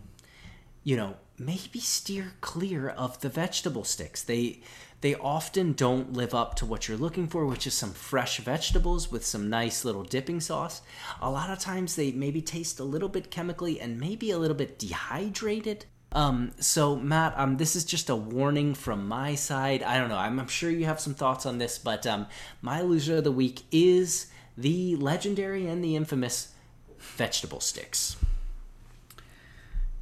you 0.84 0.96
know, 0.96 1.14
maybe 1.38 1.80
steer 1.80 2.32
clear 2.40 2.88
of 2.88 3.20
the 3.20 3.28
vegetable 3.28 3.84
sticks. 3.84 4.22
They 4.22 4.60
they 5.00 5.14
often 5.16 5.72
don't 5.72 6.12
live 6.12 6.32
up 6.32 6.54
to 6.56 6.66
what 6.66 6.86
you're 6.86 6.96
looking 6.96 7.26
for, 7.26 7.44
which 7.44 7.66
is 7.66 7.74
some 7.74 7.92
fresh 7.92 8.38
vegetables 8.38 9.10
with 9.10 9.26
some 9.26 9.50
nice 9.50 9.84
little 9.84 10.04
dipping 10.04 10.40
sauce. 10.40 10.80
A 11.20 11.30
lot 11.30 11.50
of 11.50 11.58
times 11.58 11.96
they 11.96 12.12
maybe 12.12 12.40
taste 12.40 12.78
a 12.78 12.84
little 12.84 13.08
bit 13.08 13.30
chemically 13.30 13.80
and 13.80 13.98
maybe 13.98 14.30
a 14.30 14.38
little 14.38 14.56
bit 14.56 14.78
dehydrated. 14.78 15.86
Um, 16.12 16.52
so 16.58 16.96
Matt, 16.96 17.34
um, 17.36 17.56
this 17.56 17.74
is 17.74 17.84
just 17.84 18.10
a 18.10 18.16
warning 18.16 18.74
from 18.74 19.08
my 19.08 19.34
side. 19.34 19.82
I 19.82 19.98
don't 19.98 20.08
know. 20.08 20.18
I'm, 20.18 20.38
I'm 20.38 20.48
sure 20.48 20.70
you 20.70 20.84
have 20.84 21.00
some 21.00 21.14
thoughts 21.14 21.46
on 21.46 21.58
this, 21.58 21.78
but 21.78 22.06
um, 22.06 22.26
my 22.60 22.82
loser 22.82 23.16
of 23.16 23.24
the 23.24 23.32
week 23.32 23.62
is 23.70 24.26
the 24.56 24.96
legendary 24.96 25.66
and 25.66 25.82
the 25.82 25.96
infamous 25.96 26.52
vegetable 26.98 27.60
sticks. 27.60 28.16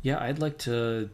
Yeah, 0.03 0.19
I'd 0.19 0.39
like 0.39 0.59
to 0.59 1.11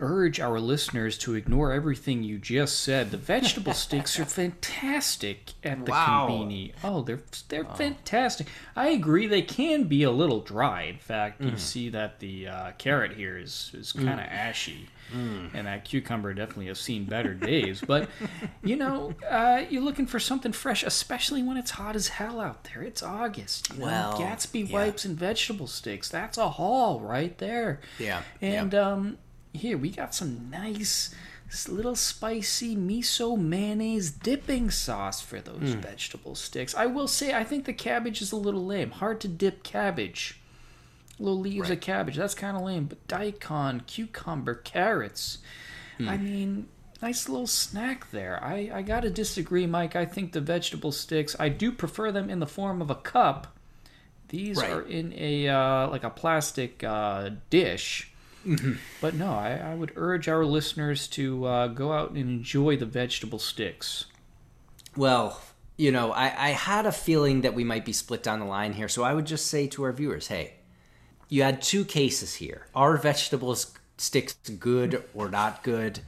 urge 0.00 0.40
our 0.40 0.58
listeners 0.60 1.16
to 1.18 1.34
ignore 1.34 1.72
everything 1.72 2.22
you 2.22 2.38
just 2.38 2.80
said. 2.80 3.10
The 3.10 3.16
vegetable 3.16 3.72
sticks 3.74 4.18
are 4.18 4.24
fantastic 4.24 5.52
at 5.62 5.84
the 5.84 5.90
Wow. 5.90 6.28
Conbini. 6.30 6.72
Oh, 6.82 7.02
they're 7.02 7.20
they're 7.48 7.64
fantastic. 7.64 8.48
I 8.76 8.88
agree. 8.88 9.26
They 9.26 9.42
can 9.42 9.84
be 9.84 10.02
a 10.02 10.10
little 10.10 10.40
dry. 10.40 10.82
In 10.82 10.98
fact, 10.98 11.40
Mm. 11.40 11.52
you 11.52 11.56
see 11.58 11.88
that 11.90 12.20
the 12.20 12.48
uh, 12.48 12.72
carrot 12.78 13.12
here 13.14 13.36
is 13.38 13.70
is 13.74 13.92
kind 13.92 14.08
of 14.20 14.26
ashy, 14.26 14.88
Mm. 15.14 15.50
and 15.54 15.66
that 15.66 15.84
cucumber 15.84 16.32
definitely 16.34 16.66
has 16.66 16.80
seen 16.80 17.04
better 17.04 17.34
days. 17.34 17.80
But 17.86 18.08
you 18.64 18.76
know, 18.76 19.14
uh, 19.28 19.64
you're 19.68 19.82
looking 19.82 20.06
for 20.06 20.18
something 20.18 20.52
fresh, 20.52 20.82
especially 20.82 21.42
when 21.42 21.56
it's 21.56 21.72
hot 21.72 21.94
as 21.96 22.08
hell 22.08 22.40
out 22.40 22.64
there. 22.64 22.82
It's 22.82 23.02
August. 23.02 23.72
You 23.74 23.80
know? 23.80 23.86
Well, 23.86 24.18
Gatsby 24.18 24.68
yeah. 24.68 24.72
wipes 24.74 25.04
and 25.04 25.16
vegetable 25.18 25.66
sticks. 25.66 26.08
That's 26.08 26.38
a 26.38 26.48
haul 26.50 27.00
right 27.00 27.36
there. 27.38 27.80
Yeah, 27.98 28.22
And 28.40 28.74
um, 28.74 29.18
here 29.54 29.78
we 29.78 29.88
got 29.90 30.14
some 30.14 30.50
nice, 30.50 31.14
little 31.68 31.94
spicy 31.96 32.76
miso 32.76 33.38
mayonnaise 33.38 34.10
dipping 34.10 34.70
sauce 34.70 35.20
for 35.20 35.40
those 35.40 35.74
Hmm. 35.74 35.80
vegetable 35.80 36.34
sticks. 36.34 36.74
I 36.74 36.86
will 36.86 37.08
say, 37.08 37.32
I 37.32 37.44
think 37.44 37.64
the 37.64 37.72
cabbage 37.72 38.20
is 38.20 38.32
a 38.32 38.36
little 38.36 38.66
lame. 38.66 38.90
Hard 38.90 39.20
to 39.22 39.28
dip 39.28 39.62
cabbage. 39.62 40.40
Little 41.18 41.38
leaves 41.38 41.70
of 41.70 41.80
cabbage. 41.80 42.16
That's 42.16 42.34
kind 42.34 42.56
of 42.56 42.64
lame. 42.64 42.86
But 42.86 43.06
daikon, 43.06 43.82
cucumber, 43.86 44.54
carrots. 44.54 45.38
Hmm. 45.98 46.08
I 46.08 46.16
mean, 46.16 46.66
nice 47.00 47.28
little 47.28 47.46
snack 47.46 48.10
there. 48.10 48.42
I, 48.42 48.68
I 48.74 48.82
gotta 48.82 49.10
disagree, 49.10 49.66
Mike. 49.66 49.94
I 49.94 50.06
think 50.06 50.32
the 50.32 50.40
vegetable 50.40 50.90
sticks, 50.90 51.36
I 51.38 51.48
do 51.50 51.70
prefer 51.70 52.10
them 52.10 52.28
in 52.28 52.40
the 52.40 52.46
form 52.48 52.82
of 52.82 52.90
a 52.90 52.96
cup. 52.96 53.56
These 54.30 54.56
Right. 54.56 54.70
are 54.72 54.82
in 54.82 55.12
a 55.16 55.46
uh, 55.48 55.88
like 55.88 56.02
a 56.02 56.10
plastic 56.10 56.82
uh, 56.82 57.30
dish. 57.50 58.10
Mm-hmm. 58.46 58.74
But 59.00 59.14
no, 59.14 59.32
I, 59.32 59.52
I 59.52 59.74
would 59.74 59.92
urge 59.96 60.28
our 60.28 60.44
listeners 60.44 61.08
to 61.08 61.44
uh, 61.46 61.66
go 61.68 61.92
out 61.92 62.10
and 62.10 62.18
enjoy 62.18 62.76
the 62.76 62.86
vegetable 62.86 63.38
sticks. 63.38 64.06
Well, 64.96 65.40
you 65.76 65.90
know, 65.90 66.12
I, 66.12 66.24
I 66.24 66.50
had 66.50 66.86
a 66.86 66.92
feeling 66.92 67.40
that 67.40 67.54
we 67.54 67.64
might 67.64 67.84
be 67.84 67.92
split 67.92 68.22
down 68.22 68.40
the 68.40 68.46
line 68.46 68.74
here, 68.74 68.88
so 68.88 69.02
I 69.02 69.14
would 69.14 69.26
just 69.26 69.46
say 69.46 69.66
to 69.68 69.82
our 69.84 69.92
viewers, 69.92 70.28
hey, 70.28 70.54
you 71.28 71.42
had 71.42 71.62
two 71.62 71.84
cases 71.84 72.34
here. 72.36 72.66
Are 72.74 72.96
vegetables 72.96 73.74
sticks 73.96 74.34
good 74.34 75.02
or 75.14 75.28
not 75.28 75.62
good? 75.62 76.00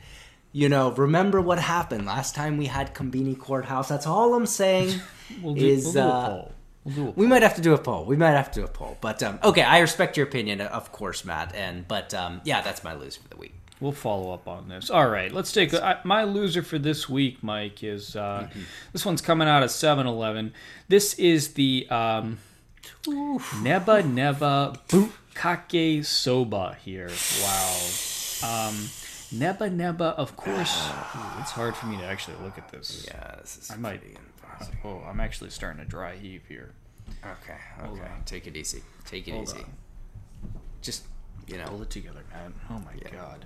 You 0.52 0.68
know, 0.68 0.92
remember 0.92 1.40
what 1.40 1.58
happened 1.58 2.06
last 2.06 2.34
time 2.34 2.56
we 2.56 2.66
had 2.66 2.94
Conbini 2.94 3.38
Courthouse. 3.38 3.88
That's 3.88 4.06
all 4.06 4.34
I'm 4.34 4.46
saying. 4.46 5.00
We'll 5.42 5.54
do, 5.54 5.66
is 5.66 5.86
we'll 5.86 5.92
do 5.92 5.98
a 5.98 6.08
uh, 6.08 6.28
poll. 6.28 6.52
We'll 6.86 7.12
we 7.16 7.26
might 7.26 7.42
have 7.42 7.56
to 7.56 7.60
do 7.60 7.74
a 7.74 7.78
poll. 7.78 8.04
We 8.04 8.16
might 8.16 8.30
have 8.30 8.50
to 8.52 8.60
do 8.60 8.64
a 8.64 8.68
poll. 8.68 8.96
But 9.00 9.22
um, 9.22 9.40
okay, 9.42 9.62
I 9.62 9.80
respect 9.80 10.16
your 10.16 10.26
opinion, 10.26 10.60
of 10.60 10.92
course, 10.92 11.24
Matt. 11.24 11.54
And 11.54 11.86
but 11.88 12.14
um, 12.14 12.40
yeah, 12.44 12.60
that's 12.60 12.84
my 12.84 12.94
lose 12.94 13.16
for 13.16 13.28
the 13.28 13.36
week. 13.36 13.54
We'll 13.80 13.92
follow 13.92 14.32
up 14.32 14.48
on 14.48 14.68
this. 14.68 14.88
All 14.88 15.08
right, 15.08 15.30
let's 15.30 15.52
take 15.52 15.74
I, 15.74 15.98
my 16.04 16.24
loser 16.24 16.62
for 16.62 16.78
this 16.78 17.08
week, 17.08 17.42
Mike. 17.42 17.82
Is 17.82 18.16
uh, 18.16 18.48
this 18.92 19.04
one's 19.04 19.20
coming 19.20 19.48
out 19.48 19.62
of 19.62 19.68
7-Eleven. 19.68 20.54
This 20.88 21.14
is 21.14 21.54
the 21.54 21.86
um, 21.90 22.38
Neba 23.04 24.02
Neba 24.02 24.78
Bukkake 24.88 26.04
Soba 26.06 26.76
here. 26.82 27.10
Wow. 27.42 28.68
Um, 28.68 28.74
Neba 29.34 29.68
Neba, 29.68 30.14
of 30.14 30.36
course. 30.36 30.88
Ooh, 30.88 31.40
it's 31.40 31.50
hard 31.50 31.76
for 31.76 31.86
me 31.86 31.98
to 31.98 32.04
actually 32.04 32.36
look 32.42 32.56
at 32.56 32.70
this. 32.70 33.06
Yeah, 33.08 33.34
this 33.42 33.58
is 33.58 33.70
I 33.70 33.76
might. 33.76 34.00
Oh, 34.84 35.02
I'm 35.08 35.20
actually 35.20 35.50
starting 35.50 35.82
to 35.82 35.88
dry 35.88 36.16
heave 36.16 36.42
here. 36.48 36.72
Okay, 37.24 37.58
okay. 37.80 38.02
on. 38.02 38.22
Take 38.24 38.46
it 38.46 38.56
easy. 38.56 38.82
Take 39.04 39.28
it 39.28 39.32
Hold 39.32 39.48
easy. 39.48 39.58
on. 39.58 39.72
Just 40.82 41.04
you 41.46 41.58
know, 41.58 41.64
Pull 41.64 41.82
it 41.82 41.90
together, 41.90 42.24
man. 42.32 42.54
Oh 42.70 42.80
my 42.80 43.10
god. 43.10 43.44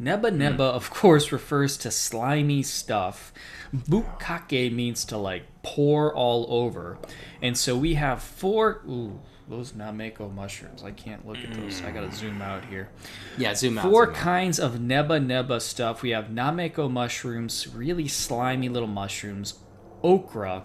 Neba 0.00 0.32
neba, 0.34 0.60
of 0.60 0.90
course, 0.90 1.32
refers 1.32 1.76
to 1.78 1.90
slimy 1.90 2.62
stuff. 2.62 3.32
Bukkake 3.74 4.72
means 4.72 5.04
to 5.06 5.18
like 5.18 5.44
pour 5.62 6.14
all 6.14 6.46
over. 6.48 6.98
And 7.42 7.56
so 7.56 7.76
we 7.76 7.94
have 7.94 8.22
four. 8.22 8.80
Ooh, 8.88 9.20
those 9.48 9.72
Nameko 9.72 10.32
mushrooms. 10.32 10.82
I 10.82 10.92
can't 10.92 11.26
look 11.26 11.36
at 11.38 11.52
those. 11.52 11.82
I 11.82 11.90
gotta 11.90 12.06
mm. 12.06 12.14
zoom 12.14 12.40
out 12.40 12.64
here. 12.64 12.88
yeah. 13.36 13.54
Zoom 13.54 13.76
out. 13.76 13.84
Four 13.84 14.06
zoom 14.06 14.14
out. 14.14 14.20
kinds 14.20 14.58
of 14.58 14.76
neba 14.76 15.22
neba 15.24 15.60
stuff. 15.60 16.00
We 16.00 16.10
have 16.10 16.26
Nameko 16.28 16.90
mushrooms, 16.90 17.68
really 17.68 18.08
slimy 18.08 18.70
little 18.70 18.88
mushrooms, 18.88 19.54
okra. 20.02 20.64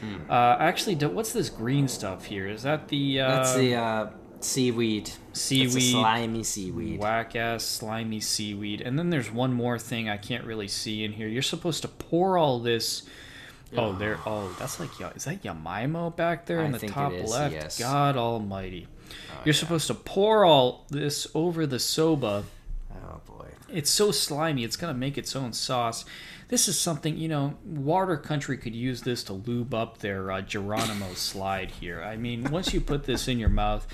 Hmm. 0.00 0.30
Uh, 0.30 0.56
actually, 0.58 0.94
what's 1.06 1.32
this 1.32 1.48
green 1.48 1.88
stuff 1.88 2.26
here? 2.26 2.48
Is 2.48 2.62
that 2.62 2.88
the 2.88 3.20
uh, 3.20 3.28
That's 3.28 3.54
the 3.54 3.74
uh, 3.74 4.10
seaweed. 4.40 5.10
Seaweed? 5.32 5.92
slimy 5.92 6.42
seaweed. 6.42 7.00
whack 7.00 7.34
ass 7.36 7.64
slimy 7.64 8.20
seaweed. 8.20 8.80
And 8.80 8.98
then 8.98 9.10
there's 9.10 9.30
one 9.30 9.52
more 9.52 9.78
thing 9.78 10.08
I 10.08 10.16
can't 10.16 10.44
really 10.44 10.68
see 10.68 11.04
in 11.04 11.12
here. 11.12 11.28
You're 11.28 11.42
supposed 11.42 11.82
to 11.82 11.88
pour 11.88 12.38
all 12.38 12.60
this. 12.60 13.02
Oh, 13.76 13.92
there. 13.92 14.20
Oh, 14.24 14.54
that's 14.58 14.78
like 14.78 14.90
is 15.16 15.24
that 15.24 15.42
Yamaimo 15.42 16.14
back 16.14 16.46
there 16.46 16.60
I 16.60 16.66
in 16.66 16.72
the 16.72 16.78
think 16.78 16.92
top 16.92 17.12
is, 17.12 17.30
left? 17.30 17.52
yes. 17.52 17.78
God 17.78 18.16
Almighty! 18.16 18.86
You're 19.44 19.54
supposed 19.54 19.88
to 19.88 19.94
pour 19.94 20.44
all 20.44 20.86
this 20.88 21.26
over 21.34 21.66
the 21.66 21.78
soba. 21.80 22.44
It's 23.68 23.90
so 23.90 24.12
slimy. 24.12 24.64
It's 24.64 24.76
gonna 24.76 24.94
make 24.94 25.18
its 25.18 25.34
own 25.34 25.52
sauce. 25.52 26.04
This 26.48 26.68
is 26.68 26.78
something 26.78 27.16
you 27.16 27.28
know. 27.28 27.54
Water 27.64 28.16
Country 28.16 28.56
could 28.56 28.74
use 28.74 29.02
this 29.02 29.24
to 29.24 29.32
lube 29.32 29.74
up 29.74 29.98
their 29.98 30.30
uh, 30.30 30.40
Geronimo 30.40 31.12
slide 31.14 31.70
here. 31.72 32.02
I 32.02 32.16
mean, 32.16 32.50
once 32.50 32.72
you 32.72 32.80
put 32.80 33.04
this 33.04 33.26
in 33.26 33.38
your 33.38 33.48
mouth, 33.48 33.86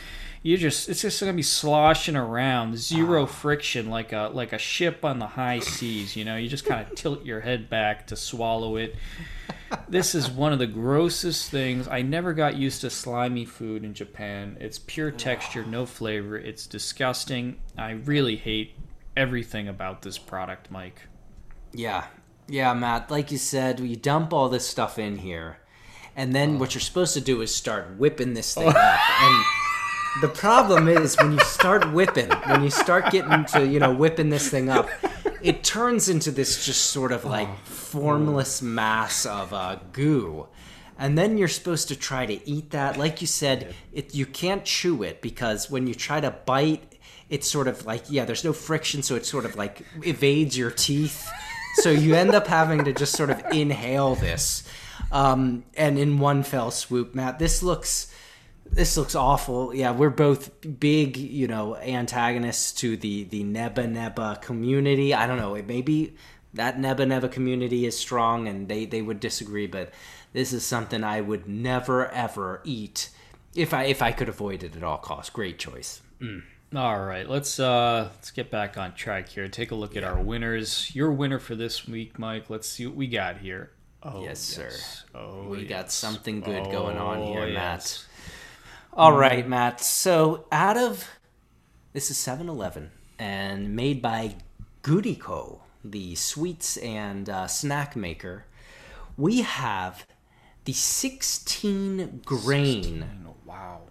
you 0.42 0.58
just 0.58 0.88
it's 0.88 1.00
just 1.00 1.20
gonna 1.20 1.32
be 1.32 1.42
sloshing 1.42 2.16
around, 2.16 2.76
zero 2.76 3.26
friction, 3.26 3.88
like 3.88 4.12
a 4.12 4.30
like 4.32 4.52
a 4.52 4.58
ship 4.58 5.04
on 5.04 5.18
the 5.18 5.26
high 5.26 5.60
seas. 5.60 6.16
You 6.16 6.24
know, 6.24 6.36
you 6.36 6.48
just 6.48 6.66
kind 6.66 6.86
of 6.86 6.94
tilt 6.96 7.24
your 7.24 7.40
head 7.40 7.70
back 7.70 8.06
to 8.08 8.16
swallow 8.16 8.76
it. 8.76 8.96
This 9.88 10.14
is 10.14 10.30
one 10.30 10.52
of 10.52 10.58
the 10.58 10.66
grossest 10.66 11.50
things. 11.50 11.88
I 11.88 12.02
never 12.02 12.34
got 12.34 12.56
used 12.56 12.82
to 12.82 12.90
slimy 12.90 13.46
food 13.46 13.84
in 13.84 13.94
Japan. 13.94 14.58
It's 14.60 14.78
pure 14.78 15.10
texture, 15.10 15.64
no 15.64 15.86
flavor. 15.86 16.36
It's 16.36 16.66
disgusting. 16.66 17.58
I 17.78 17.92
really 17.92 18.36
hate 18.36 18.74
everything 19.16 19.68
about 19.68 20.02
this 20.02 20.18
product, 20.18 20.70
Mike. 20.70 21.02
Yeah, 21.72 22.06
yeah, 22.48 22.74
Matt. 22.74 23.10
Like 23.10 23.30
you 23.30 23.38
said, 23.38 23.80
you 23.80 23.96
dump 23.96 24.32
all 24.32 24.48
this 24.48 24.66
stuff 24.66 24.98
in 24.98 25.18
here, 25.18 25.58
and 26.16 26.34
then 26.34 26.58
what 26.58 26.74
you're 26.74 26.80
supposed 26.80 27.14
to 27.14 27.20
do 27.20 27.40
is 27.40 27.54
start 27.54 27.96
whipping 27.96 28.34
this 28.34 28.54
thing 28.54 28.68
up. 28.68 28.76
And 29.20 29.44
the 30.20 30.28
problem 30.28 30.88
is 30.88 31.16
when 31.16 31.32
you 31.32 31.40
start 31.40 31.90
whipping, 31.92 32.28
when 32.46 32.62
you 32.62 32.70
start 32.70 33.10
getting 33.10 33.44
to 33.46 33.66
you 33.66 33.78
know 33.78 33.94
whipping 33.94 34.28
this 34.28 34.50
thing 34.50 34.68
up, 34.68 34.88
it 35.42 35.64
turns 35.64 36.08
into 36.08 36.30
this 36.30 36.66
just 36.66 36.90
sort 36.90 37.12
of 37.12 37.24
like 37.24 37.48
formless 37.64 38.60
mass 38.62 39.24
of 39.26 39.52
uh, 39.52 39.78
goo. 39.92 40.48
And 40.98 41.18
then 41.18 41.38
you're 41.38 41.48
supposed 41.48 41.88
to 41.88 41.96
try 41.96 42.26
to 42.26 42.48
eat 42.48 42.70
that. 42.70 42.96
Like 42.96 43.20
you 43.20 43.26
said, 43.26 43.74
it 43.92 44.14
you 44.14 44.26
can't 44.26 44.64
chew 44.64 45.02
it 45.02 45.22
because 45.22 45.70
when 45.70 45.86
you 45.86 45.94
try 45.94 46.20
to 46.20 46.30
bite, 46.30 46.91
it's 47.32 47.50
sort 47.50 47.66
of 47.66 47.84
like 47.86 48.04
yeah, 48.08 48.24
there's 48.24 48.44
no 48.44 48.52
friction, 48.52 49.02
so 49.02 49.16
it 49.16 49.26
sort 49.26 49.44
of 49.44 49.56
like 49.56 49.84
evades 50.04 50.56
your 50.56 50.70
teeth. 50.70 51.28
So 51.76 51.90
you 51.90 52.14
end 52.14 52.34
up 52.34 52.46
having 52.46 52.84
to 52.84 52.92
just 52.92 53.16
sort 53.16 53.30
of 53.30 53.42
inhale 53.50 54.14
this, 54.14 54.68
um, 55.10 55.64
and 55.74 55.98
in 55.98 56.18
one 56.18 56.42
fell 56.42 56.70
swoop, 56.70 57.14
Matt. 57.14 57.38
This 57.38 57.62
looks 57.62 58.12
this 58.66 58.96
looks 58.96 59.14
awful. 59.14 59.74
Yeah, 59.74 59.92
we're 59.92 60.10
both 60.10 60.50
big, 60.78 61.16
you 61.16 61.48
know, 61.48 61.76
antagonists 61.76 62.72
to 62.80 62.96
the 62.98 63.24
the 63.24 63.42
Neba 63.42 63.86
Neba 63.90 64.40
community. 64.42 65.14
I 65.14 65.26
don't 65.26 65.38
know, 65.38 65.54
It 65.54 65.66
maybe 65.66 66.14
that 66.54 66.78
Neba 66.78 67.06
Neba 67.06 67.32
community 67.32 67.86
is 67.86 67.98
strong 67.98 68.48
and 68.48 68.68
they 68.68 68.84
they 68.84 69.00
would 69.00 69.20
disagree, 69.20 69.66
but 69.66 69.90
this 70.34 70.52
is 70.52 70.64
something 70.64 71.02
I 71.02 71.22
would 71.22 71.48
never 71.48 72.08
ever 72.08 72.60
eat 72.64 73.08
if 73.54 73.72
I 73.72 73.84
if 73.84 74.02
I 74.02 74.12
could 74.12 74.28
avoid 74.28 74.62
it 74.62 74.76
at 74.76 74.82
all 74.82 74.98
costs. 74.98 75.30
Great 75.30 75.58
choice. 75.58 76.02
All 76.74 77.04
right, 77.04 77.28
let's 77.28 77.60
uh 77.60 78.08
let's 78.14 78.30
get 78.30 78.50
back 78.50 78.78
on 78.78 78.94
track 78.94 79.28
here. 79.28 79.46
Take 79.48 79.72
a 79.72 79.74
look 79.74 79.94
at 79.94 80.04
our 80.04 80.18
winners. 80.18 80.94
Your 80.94 81.12
winner 81.12 81.38
for 81.38 81.54
this 81.54 81.86
week, 81.86 82.18
Mike. 82.18 82.48
Let's 82.48 82.66
see 82.66 82.86
what 82.86 82.96
we 82.96 83.06
got 83.08 83.38
here. 83.38 83.72
Oh, 84.02 84.22
Yes, 84.24 84.40
sir. 84.40 84.70
Oh, 85.14 85.44
we 85.48 85.64
got 85.66 85.92
something 85.92 86.40
good 86.40 86.64
going 86.72 86.96
on 86.96 87.18
Oh, 87.18 87.26
here, 87.26 87.46
yes. 87.46 87.54
Matt. 87.54 88.98
All 88.98 89.12
right, 89.12 89.46
Matt. 89.46 89.80
So 89.80 90.46
out 90.50 90.76
of 90.76 91.08
this 91.92 92.10
is 92.10 92.16
7-Eleven 92.16 92.90
and 93.18 93.76
made 93.76 94.00
by 94.02 94.34
Glico, 94.82 95.60
the 95.84 96.14
sweets 96.16 96.78
and 96.78 97.28
uh, 97.28 97.46
snack 97.46 97.94
maker. 97.94 98.46
We 99.16 99.42
have 99.42 100.06
the 100.64 100.72
16 100.72 102.22
grain 102.24 103.04
Oh, 103.28 103.34
Wow. 103.44 103.82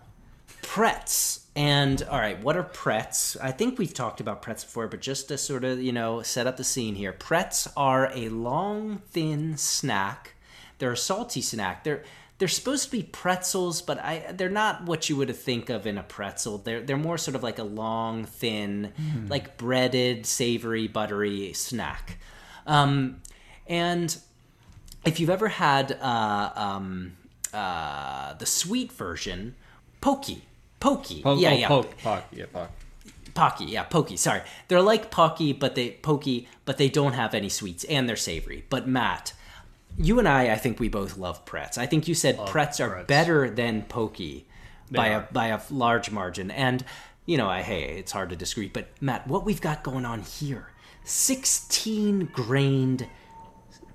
Pretz. 0.73 1.41
And 1.53 2.01
all 2.03 2.17
right, 2.17 2.41
what 2.41 2.55
are 2.55 2.63
Pretz? 2.63 3.35
I 3.43 3.51
think 3.51 3.77
we've 3.77 3.93
talked 3.93 4.21
about 4.21 4.41
Pretz 4.41 4.63
before, 4.63 4.87
but 4.87 5.01
just 5.01 5.27
to 5.27 5.37
sort 5.37 5.65
of, 5.65 5.81
you 5.81 5.91
know, 5.91 6.21
set 6.21 6.47
up 6.47 6.55
the 6.55 6.63
scene 6.63 6.95
here. 6.95 7.11
Pretz 7.11 7.67
are 7.75 8.09
a 8.15 8.29
long, 8.29 8.99
thin 9.09 9.57
snack. 9.57 10.33
They're 10.79 10.93
a 10.93 10.97
salty 10.97 11.41
snack. 11.41 11.83
They're 11.83 12.05
they're 12.37 12.47
supposed 12.47 12.85
to 12.85 12.91
be 12.91 13.03
pretzels, 13.03 13.81
but 13.81 13.99
I 13.99 14.31
they're 14.31 14.47
not 14.47 14.85
what 14.85 15.09
you 15.09 15.17
would 15.17 15.35
think 15.35 15.69
of 15.69 15.85
in 15.85 15.97
a 15.97 16.03
pretzel. 16.03 16.59
They're 16.59 16.79
they're 16.79 16.95
more 16.95 17.17
sort 17.17 17.35
of 17.35 17.43
like 17.43 17.59
a 17.59 17.63
long, 17.63 18.23
thin, 18.23 18.93
mm. 18.97 19.29
like 19.29 19.57
breaded, 19.57 20.25
savory, 20.25 20.87
buttery 20.87 21.51
snack. 21.51 22.17
Um, 22.65 23.21
and 23.67 24.17
if 25.05 25.19
you've 25.19 25.29
ever 25.29 25.49
had 25.49 25.91
uh, 26.01 26.51
um, 26.55 27.17
uh, 27.53 28.35
the 28.35 28.45
sweet 28.45 28.93
version, 28.93 29.55
pokey, 29.99 30.45
pokey, 30.81 31.21
po- 31.21 31.37
yeah, 31.37 31.51
oh, 31.51 31.53
yeah, 31.53 31.67
poke, 31.69 31.97
poke, 31.99 32.23
yeah, 32.33 32.45
poke. 32.51 32.69
Pocky, 33.33 33.65
yeah, 33.65 33.83
pokey. 33.83 34.17
Sorry, 34.17 34.41
they're 34.67 34.81
like 34.81 35.09
Pocky, 35.09 35.53
but 35.53 35.75
they 35.75 35.91
pokey, 35.91 36.49
but 36.65 36.77
they 36.77 36.89
don't 36.89 37.13
have 37.13 37.33
any 37.33 37.47
sweets, 37.47 37.85
and 37.85 38.09
they're 38.09 38.17
savory. 38.17 38.65
But 38.69 38.89
Matt, 38.89 39.31
you 39.97 40.19
and 40.19 40.27
I, 40.27 40.51
I 40.51 40.57
think 40.57 40.81
we 40.81 40.89
both 40.89 41.17
love 41.17 41.45
Pretz. 41.45 41.77
I 41.77 41.85
think 41.85 42.09
you 42.09 42.13
said 42.13 42.37
love 42.37 42.49
Pretz 42.49 42.81
are 42.81 42.89
Pretz. 42.89 43.07
better 43.07 43.49
than 43.49 43.83
Pokey 43.83 44.45
by 44.91 45.07
a 45.07 45.21
by 45.31 45.47
a 45.47 45.61
large 45.69 46.11
margin. 46.11 46.51
And 46.51 46.83
you 47.25 47.37
know, 47.37 47.47
I 47.47 47.61
hey, 47.61 47.97
it's 47.97 48.11
hard 48.11 48.29
to 48.31 48.35
disagree. 48.35 48.67
But 48.67 48.89
Matt, 48.99 49.27
what 49.27 49.45
we've 49.45 49.61
got 49.61 49.83
going 49.83 50.05
on 50.05 50.21
here, 50.23 50.67
sixteen 51.05 52.25
grained 52.33 53.07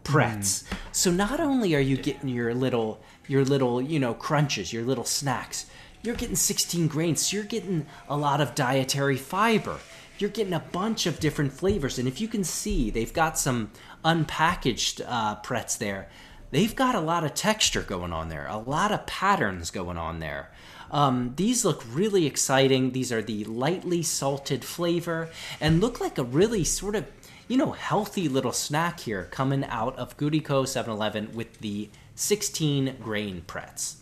Pretz. 0.03 0.63
Mm. 0.63 0.77
So 0.93 1.11
not 1.11 1.41
only 1.41 1.75
are 1.75 1.81
you 1.81 1.97
getting 1.99 2.31
your 2.31 2.55
little 2.55 3.01
your 3.29 3.45
little 3.45 3.83
you 3.83 3.99
know 3.99 4.15
crunches, 4.15 4.73
your 4.73 4.85
little 4.85 5.05
snacks, 5.05 5.67
you're 6.07 6.15
getting 6.15 6.37
16 6.37 6.87
grains. 6.89 7.27
So 7.27 7.37
you're 7.37 7.45
getting 7.45 7.87
a 8.09 8.17
lot 8.17 8.41
of 8.41 8.55
dietary 8.55 9.17
fiber 9.17 9.79
you're 10.19 10.31
getting 10.31 10.53
a 10.53 10.61
bunch 10.61 11.07
of 11.07 11.21
different 11.21 11.53
flavors. 11.53 11.99
And 11.99 12.09
if 12.09 12.21
you 12.21 12.29
can 12.29 12.45
see, 12.45 12.91
they've 12.91 13.13
got 13.13 13.39
some 13.39 13.71
unpackaged 14.05 15.05
uh, 15.07 15.37
Pretz 15.37 15.77
there. 15.77 16.09
They've 16.51 16.75
got 16.75 16.95
a 16.95 17.01
lot 17.01 17.25
of 17.25 17.35
texture 17.35 17.83
going 17.83 18.13
on 18.13 18.29
there, 18.29 18.47
a 18.47 18.57
lot 18.57 18.93
of 18.93 19.07
patterns 19.07 19.71
going 19.71 19.99
on 19.99 20.21
there. 20.21 20.51
Um, 20.91 21.35
these 21.37 21.65
look 21.65 21.85
really 21.91 22.25
exciting. 22.27 22.93
These 22.93 23.13
are 23.13 23.23
the 23.23 23.45
lightly 23.45 24.03
salted 24.03 24.65
flavor 24.65 25.29
and 25.61 25.81
look 25.81 26.01
like 26.01 26.19
a 26.19 26.25
really 26.25 26.63
sort 26.63 26.95
of, 26.95 27.05
you 27.49 27.57
know, 27.57 27.73
healthy 27.73 28.29
little 28.29 28.53
snack 28.53 29.01
here 29.01 29.25
coming 29.25 29.65
out 29.65 29.97
of 29.99 30.17
Glico 30.17 30.67
7 30.67 30.91
Eleven 30.91 31.35
with 31.35 31.59
the 31.59 31.91
16 32.15 32.97
grain 33.03 33.43
Pretz. 33.47 33.97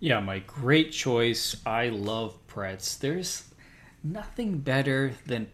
Yeah, 0.00 0.20
my 0.20 0.38
great 0.40 0.92
choice. 0.92 1.56
I 1.66 1.88
love 1.88 2.46
Pretz. 2.46 2.96
There's 2.98 3.52
nothing 4.02 4.58
better 4.58 5.12
than 5.26 5.48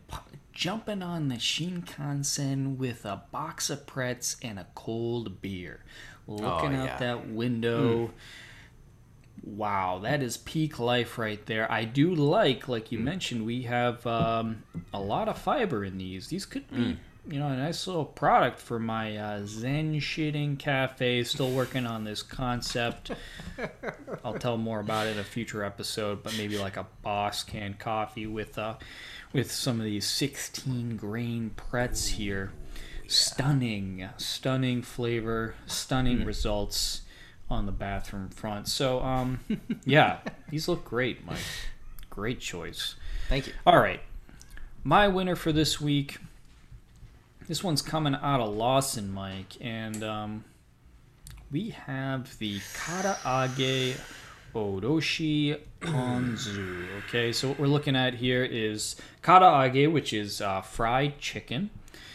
jumping 0.52 1.02
on 1.02 1.28
the 1.28 1.36
Shinkansen 1.36 2.76
with 2.76 3.04
a 3.04 3.22
box 3.32 3.70
of 3.70 3.86
Pretz 3.86 4.36
and 4.42 4.58
a 4.58 4.66
cold 4.74 5.40
beer, 5.40 5.80
looking 6.26 6.76
oh, 6.76 6.86
out 6.86 6.98
that 6.98 7.28
window. 7.28 8.06
Mm. 8.06 8.10
Wow, 9.42 10.00
that 10.02 10.22
is 10.22 10.36
peak 10.38 10.78
life 10.78 11.18
right 11.18 11.44
there. 11.46 11.70
I 11.70 11.84
do 11.84 12.14
like, 12.14 12.68
like 12.68 12.92
you 12.92 12.98
mm. 12.98 13.04
mentioned, 13.04 13.44
we 13.44 13.62
have 13.62 14.06
um, 14.06 14.62
a 14.92 15.00
lot 15.00 15.28
of 15.28 15.38
fiber 15.38 15.84
in 15.84 15.98
these. 15.98 16.28
These 16.28 16.46
could 16.46 16.70
be, 16.70 16.76
mm. 16.76 16.96
You 17.26 17.38
know, 17.38 17.48
a 17.48 17.56
nice 17.56 17.86
little 17.86 18.04
product 18.04 18.58
for 18.58 18.78
my 18.78 19.16
uh, 19.16 19.42
Zen 19.46 19.94
shitting 19.94 20.58
cafe. 20.58 21.24
Still 21.24 21.50
working 21.50 21.86
on 21.86 22.04
this 22.04 22.22
concept. 22.22 23.12
I'll 24.24 24.38
tell 24.38 24.56
more 24.56 24.80
about 24.80 25.06
it 25.06 25.12
in 25.12 25.18
a 25.18 25.24
future 25.24 25.64
episode, 25.64 26.22
but 26.22 26.36
maybe 26.36 26.58
like 26.58 26.76
a 26.76 26.86
boss 27.02 27.42
canned 27.42 27.78
coffee 27.78 28.26
with 28.26 28.58
uh, 28.58 28.74
with 29.32 29.50
some 29.50 29.78
of 29.80 29.84
these 29.84 30.06
16 30.06 30.96
grain 30.96 31.50
Pretz 31.56 32.08
here. 32.08 32.52
Stunning, 33.06 34.08
stunning 34.16 34.82
flavor, 34.82 35.54
stunning 35.66 36.20
mm. 36.20 36.26
results 36.26 37.02
on 37.50 37.66
the 37.66 37.72
bathroom 37.72 38.30
front. 38.30 38.68
So, 38.68 39.00
um, 39.00 39.40
yeah, 39.84 40.20
these 40.48 40.68
look 40.68 40.84
great, 40.84 41.24
Mike. 41.26 41.38
Great 42.08 42.40
choice. 42.40 42.94
Thank 43.28 43.46
you. 43.46 43.52
All 43.66 43.78
right, 43.78 44.00
my 44.82 45.08
winner 45.08 45.36
for 45.36 45.52
this 45.52 45.80
week. 45.80 46.18
This 47.46 47.62
one's 47.62 47.82
coming 47.82 48.14
out 48.14 48.40
of 48.40 48.54
Lawson, 48.54 49.12
Mike, 49.12 49.58
and 49.60 50.02
um, 50.02 50.44
we 51.50 51.70
have 51.70 52.38
the 52.38 52.58
Karaage 52.58 53.98
Oroshi 54.54 55.60
Ponzu. 55.80 56.86
Okay, 57.00 57.32
so 57.32 57.48
what 57.48 57.58
we're 57.58 57.66
looking 57.66 57.96
at 57.96 58.14
here 58.14 58.44
is 58.44 58.96
karaage, 59.22 59.92
which 59.92 60.14
is 60.14 60.40
uh, 60.40 60.62
fried 60.62 61.18
chicken. 61.18 61.68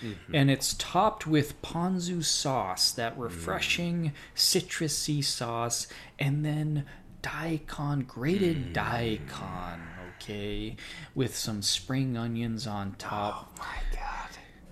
Mm-hmm. 0.04 0.34
And 0.34 0.50
it's 0.50 0.74
topped 0.76 1.28
with 1.28 1.62
ponzu 1.62 2.24
sauce, 2.24 2.92
that 2.94 3.18
refreshing 3.18 4.06
mm. 4.06 4.12
citrusy 4.36 5.24
sauce, 5.24 5.88
and 6.18 6.44
then 6.44 6.86
daikon, 7.22 8.08
grated 8.08 8.68
mm. 8.68 8.74
daikon, 8.74 9.82
okay, 10.16 10.78
with 11.14 11.36
some 11.36 11.62
spring 11.62 12.18
onions 12.18 12.66
on 12.66 12.96
top. 12.98 13.52
Oh 13.52 13.60
my 13.60 13.98
god. 13.98 14.19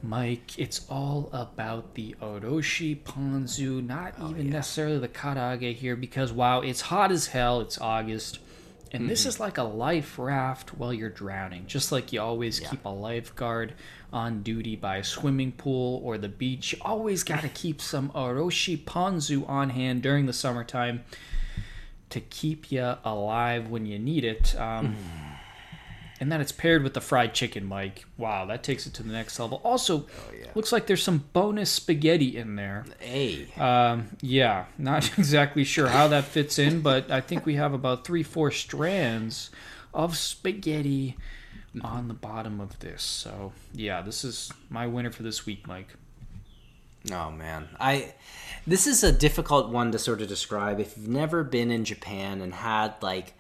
Mike, 0.08 0.58
it's 0.58 0.86
all 0.90 1.30
about 1.34 1.96
the 1.96 2.16
Oroshi 2.22 2.98
Ponzu, 2.98 3.86
not 3.86 4.14
oh, 4.18 4.30
even 4.30 4.46
yeah. 4.46 4.54
necessarily 4.54 5.00
the 5.00 5.10
Karaage 5.10 5.76
here, 5.76 5.98
because 5.98 6.32
wow, 6.32 6.62
it's 6.62 6.80
hot 6.80 7.12
as 7.12 7.28
hell. 7.28 7.60
It's 7.60 7.78
August. 7.78 8.40
And 8.94 9.02
mm-hmm. 9.02 9.10
this 9.10 9.26
is 9.26 9.38
like 9.42 9.58
a 9.58 9.64
life 9.64 10.18
raft 10.18 10.78
while 10.78 10.94
you're 10.94 11.10
drowning, 11.10 11.68
just 11.68 11.92
like 11.92 12.14
you 12.14 12.22
always 12.22 12.62
yeah. 12.62 12.70
keep 12.70 12.86
a 12.86 12.90
lifeguard 12.90 13.74
on 14.14 14.44
duty 14.44 14.78
by 14.78 14.96
a 14.96 15.04
swimming 15.04 15.52
pool 15.52 16.02
or 16.06 16.18
the 16.18 16.30
beach. 16.30 16.72
You 16.72 16.80
always 16.84 17.24
got 17.24 17.42
to 17.42 17.50
keep 17.54 17.82
some 17.82 18.10
Oroshi 18.12 18.82
Ponzu 18.82 19.48
on 19.50 19.72
hand 19.72 20.04
during 20.04 20.26
the 20.26 20.32
summertime 20.32 21.04
to 22.12 22.22
keep 22.22 22.72
you 22.72 22.96
alive 23.04 23.68
when 23.68 23.86
you 23.86 24.00
need 24.00 24.24
it. 24.24 24.56
Um, 24.58 24.96
mm 24.96 25.27
and 26.20 26.32
then 26.32 26.42
it's 26.42 26.52
paired 26.52 26.84
with 26.84 26.94
the 26.94 27.02
fried 27.02 27.34
chicken, 27.34 27.66
Mike. 27.66 28.06
Wow, 28.18 28.46
that 28.46 28.64
takes 28.64 28.88
it 28.88 28.94
to 28.96 29.04
the 29.04 29.12
next 29.12 29.40
level. 29.40 29.62
Also, 29.64 30.00
oh, 30.00 30.34
yeah. 30.38 30.48
looks 30.56 30.72
like 30.72 30.88
there's 30.88 31.04
some 31.04 31.26
bonus 31.34 31.70
spaghetti 31.70 32.38
in 32.38 32.56
there. 32.56 32.86
Hey. 33.00 33.48
Um, 33.58 34.10
yeah, 34.22 34.66
not 34.78 35.06
exactly 35.18 35.64
sure 35.64 35.88
how 35.88 36.08
that 36.08 36.26
fits 36.26 36.58
in, 36.58 36.82
but 36.82 37.12
I 37.12 37.22
think 37.22 37.46
we 37.46 37.56
have 37.56 37.74
about 37.74 38.06
three, 38.06 38.24
four 38.24 38.52
strands 38.52 39.52
of 39.94 40.18
spaghetti 40.18 41.18
on 41.82 42.08
the 42.08 42.14
bottom 42.14 42.60
of 42.60 42.80
this. 42.80 43.04
So, 43.04 43.54
yeah, 43.74 44.02
this 44.02 44.24
is 44.24 44.52
my 44.70 44.88
winner 44.88 45.12
for 45.12 45.24
this 45.24 45.46
week, 45.46 45.68
Mike. 45.68 45.94
Oh 47.12 47.32
man, 47.32 47.70
I 47.80 48.14
this 48.66 48.86
is 48.86 49.04
a 49.04 49.12
difficult 49.12 49.70
one 49.70 49.92
to 49.94 50.00
sort 50.00 50.22
of 50.22 50.28
describe. 50.28 50.80
If 50.80 50.98
you've 50.98 51.08
never 51.08 51.44
been 51.44 51.72
in 51.72 51.86
Japan 51.86 52.42
and 52.42 52.54
had 52.54 52.96
like 53.02 53.34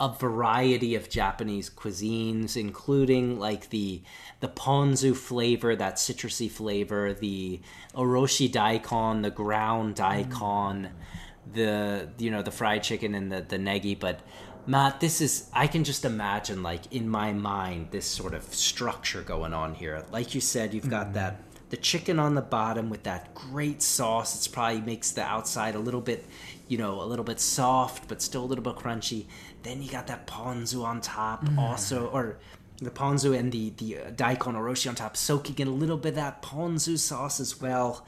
a 0.00 0.08
variety 0.08 0.94
of 0.94 1.10
Japanese 1.10 1.68
cuisines, 1.68 2.56
including 2.56 3.38
like 3.38 3.68
the 3.68 4.02
the 4.40 4.48
ponzu 4.48 5.14
flavor, 5.14 5.76
that 5.76 5.96
citrusy 5.96 6.50
flavor, 6.50 7.12
the 7.12 7.60
oroshi 7.94 8.50
daikon, 8.50 9.20
the 9.20 9.30
ground 9.30 9.94
daikon, 9.94 10.88
mm. 10.88 11.52
the 11.52 12.08
you 12.16 12.30
know 12.30 12.40
the 12.40 12.50
fried 12.50 12.82
chicken 12.82 13.14
and 13.14 13.30
the 13.30 13.42
the 13.42 13.58
negi. 13.58 13.98
But 13.98 14.20
Matt, 14.66 15.00
this 15.00 15.20
is 15.20 15.50
I 15.52 15.66
can 15.66 15.84
just 15.84 16.06
imagine 16.06 16.62
like 16.62 16.90
in 16.90 17.06
my 17.06 17.34
mind 17.34 17.88
this 17.90 18.06
sort 18.06 18.32
of 18.32 18.42
structure 18.54 19.20
going 19.20 19.52
on 19.52 19.74
here. 19.74 20.02
Like 20.10 20.34
you 20.34 20.40
said, 20.40 20.72
you've 20.72 20.88
got 20.88 21.08
mm. 21.08 21.14
that 21.14 21.42
the 21.70 21.76
chicken 21.76 22.18
on 22.18 22.34
the 22.34 22.42
bottom 22.42 22.90
with 22.90 23.04
that 23.04 23.32
great 23.34 23.80
sauce. 23.80 24.34
It's 24.34 24.48
probably 24.48 24.80
makes 24.80 25.12
the 25.12 25.22
outside 25.22 25.76
a 25.76 25.78
little 25.78 26.00
bit, 26.00 26.26
you 26.68 26.76
know, 26.76 27.00
a 27.00 27.04
little 27.04 27.24
bit 27.24 27.38
soft, 27.38 28.08
but 28.08 28.20
still 28.20 28.44
a 28.44 28.46
little 28.46 28.64
bit 28.64 28.74
crunchy 28.74 29.26
then 29.62 29.82
you 29.82 29.90
got 29.90 30.06
that 30.08 30.26
ponzu 30.26 30.84
on 30.84 31.00
top, 31.00 31.44
mm. 31.44 31.58
also, 31.58 32.08
or 32.08 32.38
the 32.78 32.90
ponzu 32.90 33.38
and 33.38 33.52
the 33.52 33.70
the 33.76 33.98
uh, 33.98 34.10
daikon 34.10 34.54
oroshi 34.54 34.88
on 34.88 34.94
top, 34.94 35.16
soaking 35.16 35.58
in 35.58 35.68
a 35.68 35.72
little 35.72 35.96
bit 35.96 36.10
of 36.10 36.14
that 36.16 36.42
ponzu 36.42 36.98
sauce 36.98 37.40
as 37.40 37.60
well, 37.60 38.06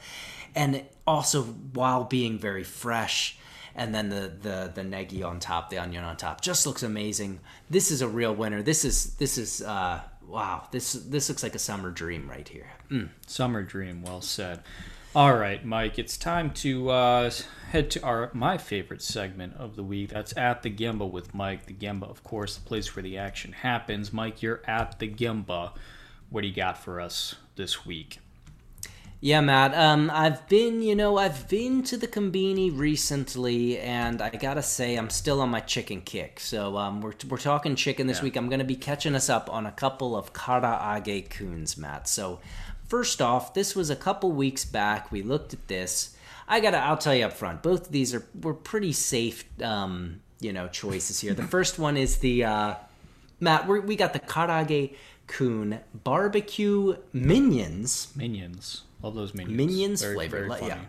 and 0.55 0.83
also 1.05 1.43
while 1.43 2.03
being 2.03 2.37
very 2.37 2.63
fresh. 2.63 3.37
And 3.75 3.93
then 3.93 4.09
the, 4.09 4.31
the 4.39 4.71
the 4.73 4.81
negi 4.81 5.25
on 5.25 5.39
top, 5.39 5.71
the 5.71 5.79
onion 5.79 6.03
on 6.03 6.15
top, 6.15 6.41
just 6.41 6.67
looks 6.67 6.83
amazing. 6.83 7.39
This 7.71 7.89
is 7.89 8.03
a 8.03 8.07
real 8.07 8.33
winner. 8.33 8.61
This 8.61 8.85
is 8.85 9.15
this 9.15 9.37
is 9.39 9.63
uh, 9.63 10.01
wow. 10.27 10.67
This 10.69 10.93
this 10.93 11.27
looks 11.27 11.41
like 11.41 11.55
a 11.55 11.59
summer 11.59 11.89
dream 11.89 12.29
right 12.29 12.47
here. 12.47 12.67
Mm. 12.91 13.09
Summer 13.25 13.63
dream, 13.63 14.03
well 14.03 14.21
said. 14.21 14.61
All 15.15 15.35
right, 15.35 15.63
Mike, 15.63 15.99
it's 15.99 16.17
time 16.17 16.49
to 16.55 16.89
uh, 16.89 17.31
head 17.71 17.91
to 17.91 18.01
our 18.03 18.31
my 18.33 18.57
favorite 18.57 19.03
segment 19.03 19.53
of 19.57 19.75
the 19.75 19.83
week. 19.83 20.09
That's 20.09 20.35
at 20.35 20.63
the 20.63 20.71
Gemba 20.71 21.09
with 21.09 21.35
Mike. 21.35 21.67
The 21.67 21.73
Gemba, 21.73 22.09
of 22.09 22.23
course, 22.23 22.55
the 22.55 22.65
place 22.67 22.95
where 22.95 23.03
the 23.03 23.19
action 23.19 23.51
happens. 23.51 24.11
Mike, 24.11 24.41
you're 24.41 24.61
at 24.65 24.97
the 24.97 25.07
Gemba. 25.07 25.73
What 26.31 26.41
do 26.41 26.47
you 26.47 26.55
got 26.55 26.79
for 26.79 26.99
us 26.99 27.35
this 27.57 27.85
week? 27.85 28.17
Yeah, 29.21 29.39
Matt. 29.41 29.75
Um, 29.75 30.09
I've 30.11 30.49
been, 30.49 30.81
you 30.81 30.95
know, 30.95 31.17
I've 31.17 31.47
been 31.47 31.83
to 31.83 31.95
the 31.95 32.07
Conbini 32.07 32.75
recently, 32.75 33.77
and 33.77 34.19
I 34.19 34.31
gotta 34.31 34.63
say, 34.63 34.95
I'm 34.95 35.11
still 35.11 35.39
on 35.41 35.49
my 35.49 35.59
chicken 35.61 36.01
kick. 36.01 36.39
So, 36.39 36.75
um, 36.75 37.01
we're 37.01 37.13
we're 37.29 37.37
talking 37.37 37.75
chicken 37.75 38.07
this 38.07 38.17
Yeah. 38.17 38.23
week. 38.23 38.35
I'm 38.35 38.49
gonna 38.49 38.63
be 38.63 38.75
catching 38.75 39.13
us 39.13 39.29
up 39.29 39.47
on 39.53 39.67
a 39.67 39.71
couple 39.71 40.15
of 40.17 40.33
karaage 40.33 41.29
kuns, 41.29 41.77
Matt. 41.77 42.07
So, 42.09 42.39
first 42.93 43.23
off, 43.23 43.55
this 43.55 43.75
was 43.75 43.89
a 43.89 43.95
couple 43.95 44.31
weeks 44.31 44.65
back. 44.65 45.11
We 45.11 45.23
looked 45.23 45.51
at 45.51 45.67
this. 45.67 46.15
I 46.47 46.59
gotta, 46.59 46.77
I'll 46.77 46.95
tell 46.95 47.15
you 47.15 47.25
up 47.25 47.33
front. 47.33 47.63
Both 47.63 47.87
of 47.87 47.91
these 47.91 48.13
are 48.13 48.23
were 48.39 48.53
pretty 48.53 48.93
safe, 48.93 49.45
um, 49.63 50.21
you 50.39 50.53
know, 50.53 50.67
choices 50.67 51.19
here. 51.19 51.33
the 51.33 51.41
first 51.41 51.79
one 51.79 51.97
is 51.97 52.19
the 52.19 52.43
uh, 52.43 52.75
Matt. 53.39 53.65
We're, 53.65 53.81
we 53.81 53.95
got 53.95 54.13
the 54.13 54.19
karaage 54.19 54.93
kun 55.25 55.79
barbecue 56.03 56.95
minions 57.13 58.09
Minions. 58.15 58.83
Love 59.01 59.15
those 59.15 59.33
minions. 59.33 59.57
minions 59.57 60.01
Very- 60.03 60.13
flavor. 60.13 60.37
very 60.45 60.49
funny. 60.49 60.67
Yeah, 60.67 60.79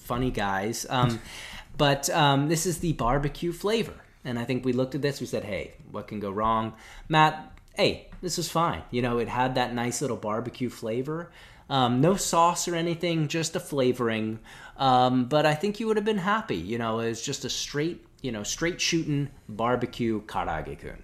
funny 0.00 0.30
guys. 0.30 0.84
Um, 0.90 1.18
but 1.78 2.10
um, 2.10 2.48
this 2.50 2.66
is 2.66 2.80
the 2.80 2.92
barbecue 2.92 3.52
flavor, 3.52 3.94
and 4.22 4.38
I 4.38 4.44
think 4.44 4.66
we 4.66 4.74
looked 4.74 4.94
at 4.94 5.00
this. 5.00 5.18
We 5.18 5.26
said, 5.26 5.44
"Hey, 5.44 5.72
what 5.90 6.08
can 6.08 6.20
go 6.20 6.30
wrong?" 6.30 6.74
Matt, 7.08 7.56
hey, 7.74 8.08
this 8.20 8.36
was 8.36 8.50
fine. 8.50 8.82
You 8.90 9.00
know, 9.00 9.16
it 9.16 9.28
had 9.28 9.54
that 9.54 9.72
nice 9.72 10.02
little 10.02 10.18
barbecue 10.18 10.68
flavor. 10.68 11.30
Um, 11.70 12.00
no 12.00 12.16
sauce 12.16 12.68
or 12.68 12.74
anything, 12.74 13.28
just 13.28 13.56
a 13.56 13.60
flavoring. 13.60 14.38
Um, 14.76 15.26
but 15.26 15.46
I 15.46 15.54
think 15.54 15.80
you 15.80 15.86
would 15.86 15.96
have 15.96 16.04
been 16.04 16.18
happy. 16.18 16.56
You 16.56 16.78
know, 16.78 16.98
it's 17.00 17.22
just 17.24 17.44
a 17.44 17.50
straight, 17.50 18.04
you 18.22 18.32
know, 18.32 18.42
straight 18.42 18.80
shooting 18.80 19.30
barbecue 19.48 20.20
karaage 20.22 20.78
kun. 20.80 21.02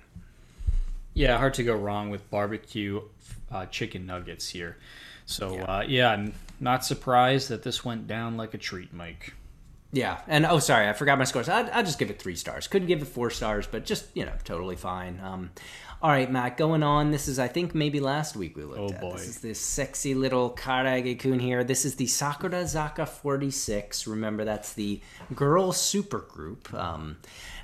Yeah, 1.14 1.38
hard 1.38 1.54
to 1.54 1.64
go 1.64 1.74
wrong 1.74 2.10
with 2.10 2.28
barbecue 2.30 3.02
uh, 3.50 3.66
chicken 3.66 4.06
nuggets 4.06 4.48
here. 4.48 4.76
So 5.26 5.54
Yeah. 5.54 5.64
uh, 5.64 5.84
yeah, 5.86 6.10
I'm 6.10 6.34
not 6.60 6.84
surprised 6.84 7.48
that 7.48 7.62
this 7.62 7.84
went 7.84 8.06
down 8.06 8.36
like 8.36 8.54
a 8.54 8.58
treat, 8.58 8.92
Mike. 8.92 9.32
Yeah, 9.92 10.20
and 10.28 10.46
oh, 10.46 10.60
sorry, 10.60 10.88
I 10.88 10.92
forgot 10.92 11.18
my 11.18 11.24
scores. 11.24 11.48
I'd, 11.48 11.68
I'd 11.70 11.84
just 11.84 11.98
give 11.98 12.10
it 12.10 12.22
three 12.22 12.36
stars. 12.36 12.68
Couldn't 12.68 12.86
give 12.86 13.02
it 13.02 13.08
four 13.08 13.28
stars, 13.30 13.66
but 13.66 13.84
just 13.84 14.06
you 14.14 14.24
know, 14.24 14.34
totally 14.44 14.76
fine. 14.76 15.18
Um, 15.20 15.50
all 16.02 16.10
right, 16.10 16.30
Matt, 16.30 16.56
going 16.56 16.82
on. 16.82 17.10
This 17.10 17.28
is, 17.28 17.38
I 17.38 17.48
think, 17.48 17.74
maybe 17.74 18.00
last 18.00 18.36
week 18.36 18.56
we 18.56 18.64
looked 18.64 18.80
Oh, 18.80 18.94
at. 18.94 19.00
boy. 19.00 19.12
This 19.12 19.28
is 19.28 19.38
this 19.40 19.60
sexy 19.60 20.14
little 20.14 20.50
karaage 20.50 21.18
kun 21.18 21.38
here. 21.38 21.62
This 21.62 21.84
is 21.84 21.96
the 21.96 22.06
Sakurazaka46. 22.06 24.06
Remember, 24.06 24.44
that's 24.44 24.72
the 24.72 25.00
girl 25.34 25.72
supergroup. 25.72 26.72
Um, 26.74 27.18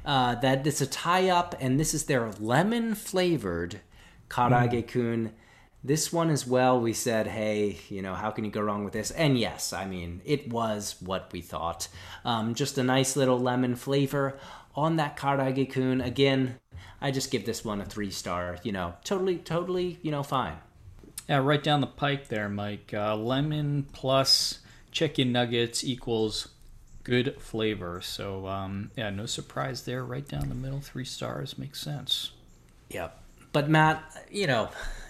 uh, 0.04 0.34
that 0.36 0.66
it's 0.66 0.80
a 0.80 0.86
tie 0.86 1.28
up, 1.30 1.54
and 1.60 1.80
this 1.80 1.94
is 1.94 2.04
their 2.04 2.30
lemon 2.38 2.94
flavored 2.94 3.80
karaage 4.28 4.86
kun. 4.88 5.32
This 5.82 6.12
one 6.12 6.30
as 6.30 6.46
well, 6.46 6.80
we 6.80 6.92
said, 6.92 7.28
hey, 7.28 7.78
you 7.88 8.02
know, 8.02 8.14
how 8.14 8.30
can 8.32 8.44
you 8.44 8.50
go 8.50 8.60
wrong 8.60 8.84
with 8.84 8.92
this? 8.92 9.10
And 9.12 9.38
yes, 9.38 9.72
I 9.72 9.86
mean, 9.86 10.20
it 10.24 10.50
was 10.50 10.96
what 11.00 11.32
we 11.32 11.40
thought. 11.40 11.88
Um, 12.24 12.54
just 12.54 12.76
a 12.76 12.82
nice 12.82 13.14
little 13.16 13.38
lemon 13.38 13.76
flavor 13.76 14.36
on 14.74 14.96
that 14.96 15.16
karage 15.16 15.70
kun. 15.70 16.00
Again, 16.00 16.58
I 17.00 17.10
just 17.10 17.30
give 17.30 17.44
this 17.46 17.64
one 17.64 17.80
a 17.80 17.84
three 17.84 18.10
star. 18.10 18.58
You 18.62 18.72
know, 18.72 18.94
totally, 19.04 19.36
totally, 19.38 19.98
you 20.02 20.10
know, 20.10 20.22
fine. 20.22 20.54
Yeah, 21.28 21.38
right 21.38 21.62
down 21.62 21.80
the 21.80 21.86
pike 21.88 22.28
there, 22.28 22.48
Mike. 22.48 22.92
Uh, 22.94 23.16
lemon 23.16 23.86
plus 23.92 24.60
chicken 24.92 25.32
nuggets 25.32 25.82
equals 25.84 26.48
good 27.04 27.36
flavor. 27.40 28.00
So 28.00 28.46
um, 28.46 28.90
yeah, 28.96 29.10
no 29.10 29.26
surprise 29.26 29.82
there. 29.82 30.04
Right 30.04 30.26
down 30.26 30.48
the 30.48 30.54
middle, 30.54 30.80
three 30.80 31.04
stars 31.04 31.58
makes 31.58 31.80
sense. 31.80 32.30
Yep. 32.90 33.20
But 33.52 33.68
Matt, 33.70 34.04
you 34.30 34.46
know, 34.46 34.68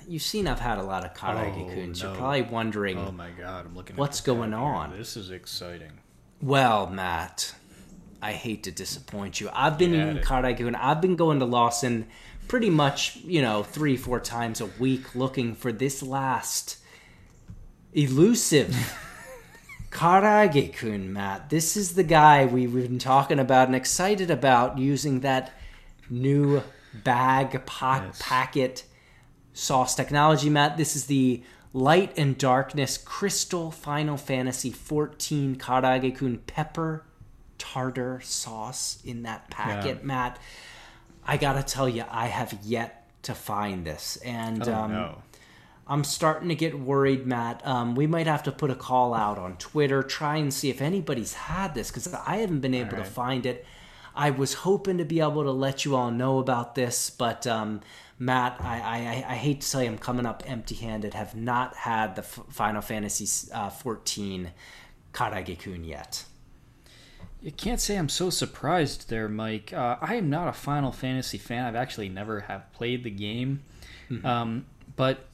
you've 0.08 0.22
seen 0.22 0.46
I've 0.46 0.60
had 0.60 0.78
a 0.78 0.82
lot 0.82 1.04
of 1.04 1.14
karaage 1.14 1.66
Oh, 1.66 1.74
kuns. 1.74 2.02
You're 2.02 2.14
probably 2.14 2.42
wondering, 2.42 2.96
Oh 2.98 3.10
my 3.12 3.30
god, 3.30 3.66
I'm 3.66 3.74
looking. 3.74 3.94
at 3.96 4.00
What's 4.00 4.20
going 4.20 4.52
here. 4.52 4.60
on? 4.60 4.96
This 4.96 5.16
is 5.16 5.30
exciting. 5.30 5.92
Well, 6.40 6.86
Matt, 6.86 7.54
I 8.22 8.32
hate 8.32 8.62
to 8.64 8.70
disappoint 8.70 9.40
you. 9.40 9.48
I've 9.52 9.78
been 9.78 9.94
in 9.94 10.00
at 10.00 10.06
eating 10.08 10.16
it. 10.18 10.24
karaage 10.24 10.66
and 10.66 10.76
I've 10.76 11.00
been 11.00 11.16
going 11.16 11.38
to 11.40 11.44
Lawson 11.44 12.06
pretty 12.48 12.70
much, 12.70 13.16
you 13.24 13.42
know, 13.42 13.62
three, 13.62 13.96
four 13.96 14.20
times 14.20 14.60
a 14.60 14.66
week 14.78 15.14
looking 15.14 15.54
for 15.54 15.72
this 15.72 16.02
last 16.02 16.78
elusive 17.92 18.74
karaage 19.90 20.74
kun, 20.74 21.12
Matt. 21.12 21.50
This 21.50 21.76
is 21.76 21.94
the 21.94 22.02
guy 22.02 22.46
we've 22.46 22.72
been 22.72 22.98
talking 22.98 23.38
about 23.38 23.68
and 23.68 23.76
excited 23.76 24.30
about 24.30 24.78
using 24.78 25.20
that 25.20 25.52
new 26.10 26.62
bag 27.04 27.64
pa- 27.66 28.02
Yes. 28.06 28.20
packet 28.22 28.84
sauce 29.52 29.94
technology, 29.94 30.50
Matt. 30.50 30.76
This 30.76 30.96
is 30.96 31.06
the 31.06 31.42
Light 31.72 32.12
and 32.16 32.38
Darkness 32.38 32.96
Crystal 32.98 33.70
Final 33.70 34.16
Fantasy 34.16 34.70
14 34.70 35.56
Karaage 35.56 36.16
Kun 36.16 36.38
pepper 36.46 37.04
tartar 37.58 38.20
sauce 38.22 38.98
in 39.04 39.22
that 39.22 39.50
packet, 39.50 39.98
Yeah. 40.00 40.06
Matt. 40.06 40.38
I 41.26 41.36
gotta 41.36 41.62
tell 41.62 41.88
you, 41.88 42.04
I 42.10 42.26
have 42.26 42.56
yet 42.62 43.08
to 43.24 43.34
find 43.34 43.84
this, 43.84 44.16
and 44.24 44.66
Oh 44.68 44.74
um, 44.74 44.92
no. 44.92 45.22
I'm 45.88 46.02
starting 46.04 46.48
to 46.48 46.54
get 46.54 46.78
worried, 46.78 47.26
Matt. 47.26 47.64
Um, 47.66 47.94
we 47.94 48.06
might 48.08 48.26
have 48.26 48.42
to 48.44 48.52
put 48.52 48.70
a 48.70 48.74
call 48.74 49.14
out 49.14 49.38
on 49.38 49.56
Twitter, 49.56 50.02
try 50.02 50.36
and 50.36 50.52
see 50.52 50.68
if 50.70 50.80
anybody's 50.82 51.34
had 51.34 51.74
this 51.74 51.90
because 51.90 52.12
I 52.12 52.36
haven't 52.38 52.60
been 52.60 52.74
able 52.74 52.96
to 52.96 53.04
find 53.04 53.46
it. 53.46 53.64
I 54.14 54.30
was 54.30 54.54
hoping 54.54 54.98
to 54.98 55.04
be 55.04 55.20
able 55.20 55.44
to 55.44 55.50
let 55.52 55.84
you 55.84 55.94
all 55.94 56.10
know 56.10 56.38
about 56.38 56.74
this, 56.74 57.10
but 57.10 57.46
um, 57.46 57.82
Matt, 58.18 58.56
I, 58.60 58.80
I, 58.80 59.32
I- 59.32 59.36
hate 59.36 59.60
to 59.60 59.70
tell 59.70 59.82
you, 59.82 59.90
I'm 59.90 59.98
coming 59.98 60.24
up 60.26 60.42
empty-handed. 60.46 61.12
Have 61.14 61.34
not 61.36 61.76
had 61.76 62.16
the 62.16 62.22
F- 62.22 62.40
Final 62.48 62.80
Fantasy 62.82 63.50
uh, 63.52 63.68
14 63.70 64.50
Karaage 65.12 65.58
Kun 65.58 65.84
yet. 65.84 66.24
You 67.46 67.52
can't 67.52 67.80
say 67.80 67.94
I'm 67.96 68.08
so 68.08 68.28
surprised 68.28 69.08
there, 69.08 69.28
Mike. 69.28 69.72
Uh, 69.72 69.96
I 70.00 70.16
am 70.16 70.28
not 70.28 70.48
a 70.48 70.52
Final 70.52 70.90
Fantasy 70.90 71.38
fan. 71.38 71.64
I've 71.64 71.76
actually 71.76 72.08
never 72.08 72.40
have 72.40 72.72
played 72.72 73.04
the 73.04 73.10
game, 73.10 73.62
um, 74.24 74.66
but 74.96 75.26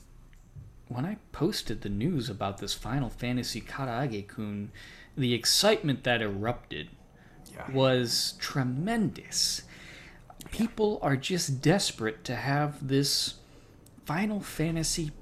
when 0.88 1.06
I 1.06 1.16
posted 1.32 1.80
the 1.80 1.88
news 1.88 2.28
about 2.28 2.58
this 2.58 2.74
Final 2.74 3.08
Fantasy 3.08 3.62
Karaage 3.62 4.28
Kun, 4.28 4.70
the 5.16 5.32
excitement 5.32 6.04
that 6.04 6.20
erupted 6.20 6.88
Yeah. 7.54 7.70
was 7.72 8.34
tremendous. 8.38 9.62
People 10.50 10.98
are 11.00 11.16
just 11.16 11.62
desperate 11.62 12.24
to 12.24 12.36
have 12.36 12.86
this 12.88 13.36
Final 14.04 14.40
Fantasy 14.40 15.12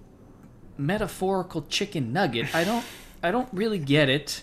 metaphorical 0.77 1.63
chicken 1.69 2.13
nugget. 2.13 2.53
I 2.53 2.65
don't 2.65 2.85
I 3.23 3.31
don't 3.31 3.49
really 3.53 3.79
get 3.79 4.09
it. 4.09 4.43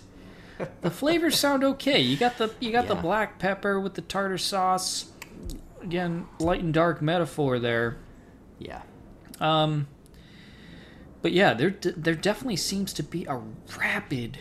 The 0.82 0.92
flavors 0.92 1.38
sound 1.38 1.64
okay. 1.64 2.00
You 2.00 2.18
got 2.18 2.38
the 2.38 2.54
you 2.60 2.72
got 2.72 2.88
the 2.88 2.96
black 2.96 3.40
pepper 3.40 3.80
with 3.80 3.94
the 3.94 4.02
tartar 4.02 4.38
sauce. 4.38 5.12
Again, 5.82 6.28
light 6.40 6.62
and 6.62 6.74
dark 6.74 7.02
metaphor 7.02 7.60
there. 7.60 7.98
Yeah. 8.60 8.82
Um, 9.40 9.88
but 11.22 11.32
yeah, 11.32 11.54
there 11.54 11.76
there 11.82 12.16
definitely 12.16 12.56
seems 12.56 12.94
to 12.94 13.04
be 13.04 13.26
a 13.26 13.42
rapid 13.80 14.40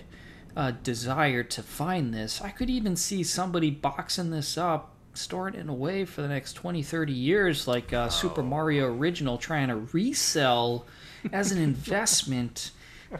uh, 0.57 0.73
desire 0.83 1.43
to 1.43 1.63
find 1.63 2.15
this. 2.15 2.41
I 2.41 2.51
could 2.51 2.71
even 2.71 2.97
see 2.97 3.23
somebody 3.23 3.71
boxing 3.71 4.31
this 4.31 4.57
up, 4.57 4.95
storing 5.13 5.55
it 5.55 5.69
away 5.69 6.05
for 6.05 6.23
the 6.23 6.29
next 6.29 6.55
20, 6.55 6.83
30 6.83 7.13
years, 7.13 7.69
like 7.69 7.93
uh, 7.93 8.09
Super 8.09 8.43
Mario 8.43 8.87
Original, 8.87 9.37
trying 9.37 9.69
to 9.69 9.77
resell 9.77 10.87
as 11.33 11.53
an 11.53 11.59
investment 11.59 12.71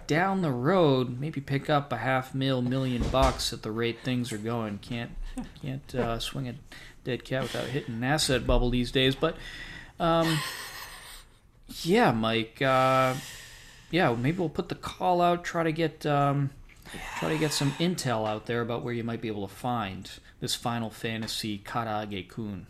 down 0.07 0.43
the 0.43 0.51
road. 0.51 1.19
Maybe 1.19 1.41
pick 1.41 1.71
up 1.71 1.93
a 1.93 1.97
half 1.97 2.35
mil, 2.35 2.63
million 2.63 3.03
bucks 3.11 3.53
at 3.53 3.63
the 3.63 3.71
rate 3.71 3.99
things 4.03 4.33
are 4.33 4.39
going. 4.39 4.79
Can't 4.79 5.13
can't 5.63 5.95
uh, 5.95 6.19
swing 6.19 6.49
a 6.49 6.55
dead 7.05 7.25
cat 7.25 7.43
without 7.43 7.67
hitting 7.67 7.95
an 7.97 8.05
asset 8.05 8.47
bubble 8.47 8.71
these 8.71 8.91
days, 8.91 9.15
but. 9.15 9.37
Um, 9.99 10.39
yeah, 11.83 12.13
Mike. 12.13 12.61
Uh, 12.63 13.15
yeah, 13.91 14.15
maybe 14.15 14.39
we'll 14.39 14.49
put 14.49 14.69
the 14.69 14.75
call 14.75 15.21
out. 15.21 15.45
Try 15.45 15.63
to 15.65 15.73
get 15.73 16.07
um, 16.07 16.51
try 17.19 17.31
to 17.31 17.39
get 17.39 17.53
some 17.53 17.73
intel 17.73 18.27
out 18.27 18.47
there 18.47 18.61
about 18.61 18.83
where 18.83 18.95
you 18.95 19.05
might 19.05 19.21
be 19.21 19.29
able 19.29 19.47
to 19.47 19.55
find 19.55 20.11
this 20.41 20.55
Final 20.55 20.91
Fantasy 20.91 21.59
Karaage 21.59 22.29
Kun. 22.29 22.67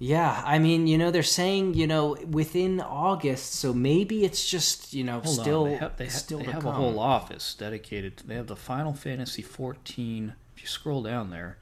Yeah, 0.00 0.42
I 0.46 0.58
mean, 0.60 0.86
you 0.86 0.96
know, 0.96 1.10
they're 1.10 1.22
saying, 1.24 1.74
you 1.74 1.86
know, 1.88 2.16
within 2.30 2.80
August, 2.80 3.54
so 3.54 3.72
maybe 3.74 4.24
it's 4.24 4.48
just, 4.48 4.94
you 4.94 5.02
know, 5.02 5.20
Hold 5.20 5.40
still 5.40 5.62
on, 5.64 5.70
they 5.70 5.76
have, 5.76 5.96
they 5.96 6.04
ha- 6.06 6.10
still 6.10 6.38
they 6.38 6.44
have 6.44 6.64
a 6.64 6.70
whole 6.72 7.00
office 7.00 7.52
dedicated. 7.54 8.16
To, 8.18 8.26
they 8.28 8.36
have 8.36 8.46
the 8.46 8.54
Final 8.56 8.92
Fantasy 8.92 9.42
14. 9.42 10.34
If 10.56 10.62
you 10.62 10.68
scroll 10.68 11.02
down 11.02 11.30
there, 11.30 11.58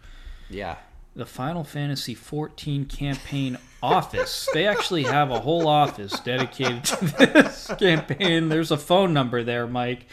Yeah. 0.51 0.77
the 1.15 1.25
Final 1.25 1.65
Fantasy 1.65 2.15
14 2.15 2.85
campaign 2.85 3.57
office. 3.83 4.47
They 4.53 4.67
actually 4.67 5.05
have 5.05 5.31
a 5.31 5.41
whole 5.41 5.67
office 5.67 6.21
dedicated 6.21 6.85
to 6.85 7.05
this 7.19 7.71
campaign. 7.79 8.51
There's 8.51 8.71
a 8.71 8.77
phone 8.77 9.15
number 9.15 9.43
there, 9.45 9.67
Mike. 9.67 10.07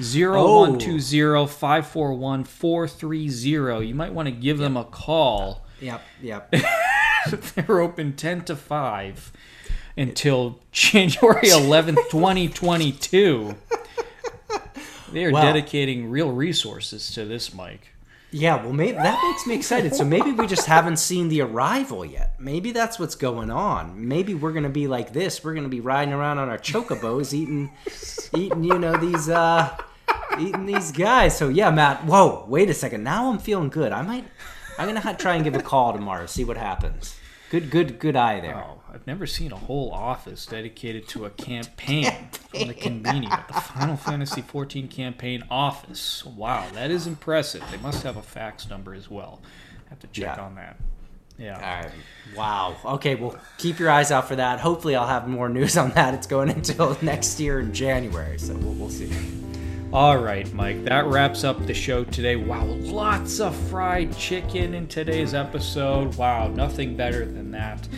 Zero 0.00 0.60
one 0.60 0.78
two 0.78 0.98
zero 0.98 1.44
five 1.46 1.86
four 1.86 2.14
one 2.14 2.44
four 2.44 2.88
three 2.88 3.28
zero. 3.28 3.80
You 3.80 3.94
might 3.94 4.14
want 4.14 4.26
to 4.28 4.32
give 4.32 4.56
them 4.56 4.78
a 4.78 4.84
call. 4.84 5.66
Yep, 5.80 6.02
yep. 6.22 6.54
They're 7.54 7.80
open 7.80 8.14
10 8.14 8.44
to 8.44 8.56
5 8.56 9.32
until 9.96 10.58
January 10.72 11.48
11th, 11.48 12.10
2022. 12.10 13.54
They 15.12 15.24
are 15.24 15.32
Wow. 15.32 15.42
dedicating 15.42 16.08
real 16.10 16.30
resources 16.30 17.10
to 17.14 17.24
this, 17.24 17.52
Mike. 17.52 17.88
Yeah, 18.32 18.62
well, 18.62 18.72
maybe 18.72 18.92
that 18.92 19.20
makes 19.28 19.44
me 19.44 19.56
excited. 19.56 19.92
So 19.96 20.04
maybe 20.04 20.30
we 20.30 20.46
just 20.46 20.66
haven't 20.66 20.98
seen 20.98 21.28
the 21.28 21.40
arrival 21.40 22.04
yet. 22.04 22.36
Maybe 22.38 22.70
that's 22.70 22.96
what's 23.00 23.16
going 23.16 23.50
on. 23.50 24.06
Maybe 24.06 24.34
we're 24.34 24.52
gonna 24.52 24.68
be 24.68 24.86
like 24.86 25.12
this. 25.12 25.42
We're 25.42 25.54
gonna 25.54 25.68
be 25.68 25.80
riding 25.80 26.14
around 26.14 26.38
on 26.38 26.48
our 26.48 26.58
chocobos, 26.58 27.34
eating, 27.34 27.72
eating, 28.36 28.62
you 28.62 28.78
know, 28.78 28.96
these, 28.96 29.28
uh, 29.28 29.76
eating 30.38 30.64
these 30.64 30.92
guys. 30.92 31.36
So 31.36 31.48
yeah, 31.48 31.72
Matt. 31.72 32.04
Whoa, 32.04 32.44
wait 32.46 32.70
a 32.70 32.74
second. 32.74 33.02
Now 33.02 33.32
I'm 33.32 33.38
feeling 33.38 33.68
good. 33.68 33.90
I 33.90 34.02
might, 34.02 34.24
I'm 34.78 34.86
gonna 34.92 35.14
try 35.16 35.34
and 35.34 35.44
give 35.44 35.54
a 35.54 35.62
call 35.62 35.92
tomorrow. 35.92 36.26
See 36.26 36.44
what 36.44 36.56
happens. 36.56 37.16
Good, 37.50 37.70
good, 37.70 37.98
good 37.98 38.14
eye 38.14 38.38
there. 38.40 38.56
Oh, 38.56 38.80
I've 38.94 39.04
never 39.08 39.26
seen 39.26 39.50
a 39.50 39.56
whole 39.56 39.90
office 39.90 40.46
dedicated 40.46 41.08
to 41.08 41.24
a 41.24 41.30
campaign 41.30 42.04
from 42.50 42.68
the 42.68 42.74
Conbini, 42.74 43.28
but 43.28 43.48
the 43.48 43.60
Final 43.60 43.96
Fantasy 43.96 44.40
XIV 44.40 44.88
campaign 44.88 45.42
office. 45.50 46.24
Wow, 46.24 46.66
that 46.74 46.92
is 46.92 47.08
impressive. 47.08 47.64
They 47.72 47.78
must 47.78 48.04
have 48.04 48.16
a 48.16 48.22
fax 48.22 48.68
number 48.70 48.94
as 48.94 49.10
well. 49.10 49.40
have 49.88 49.98
to 49.98 50.06
check 50.06 50.36
Yeah. 50.36 50.44
on 50.44 50.54
that. 50.54 50.76
Yeah. 51.38 51.54
All 51.56 51.82
right. 51.82 51.90
Wow. 52.36 52.76
Okay. 52.84 53.16
Well, 53.16 53.36
keep 53.58 53.80
your 53.80 53.90
eyes 53.90 54.12
out 54.12 54.28
for 54.28 54.36
that. 54.36 54.60
Hopefully, 54.60 54.94
I'll 54.94 55.08
have 55.08 55.26
more 55.26 55.48
news 55.48 55.76
on 55.76 55.90
that. 55.92 56.14
It's 56.14 56.28
going 56.28 56.50
until 56.56 56.96
next 57.02 57.40
year 57.40 57.58
in 57.58 57.72
January, 57.74 58.38
so 58.38 58.54
we'll, 58.54 58.74
we'll 58.74 58.90
see. 58.90 59.10
All 59.92 60.18
right, 60.18 60.50
Mike, 60.54 60.84
that 60.84 61.06
wraps 61.06 61.42
up 61.42 61.66
the 61.66 61.74
show 61.74 62.04
today. 62.04 62.36
Wow, 62.36 62.64
lots 62.64 63.40
of 63.40 63.56
fried 63.68 64.16
chicken 64.16 64.72
in 64.74 64.86
today's 64.86 65.34
episode. 65.34 66.14
Wow, 66.14 66.46
nothing 66.46 66.96
better 66.96 67.24
than 67.24 67.50
that. 67.50 67.88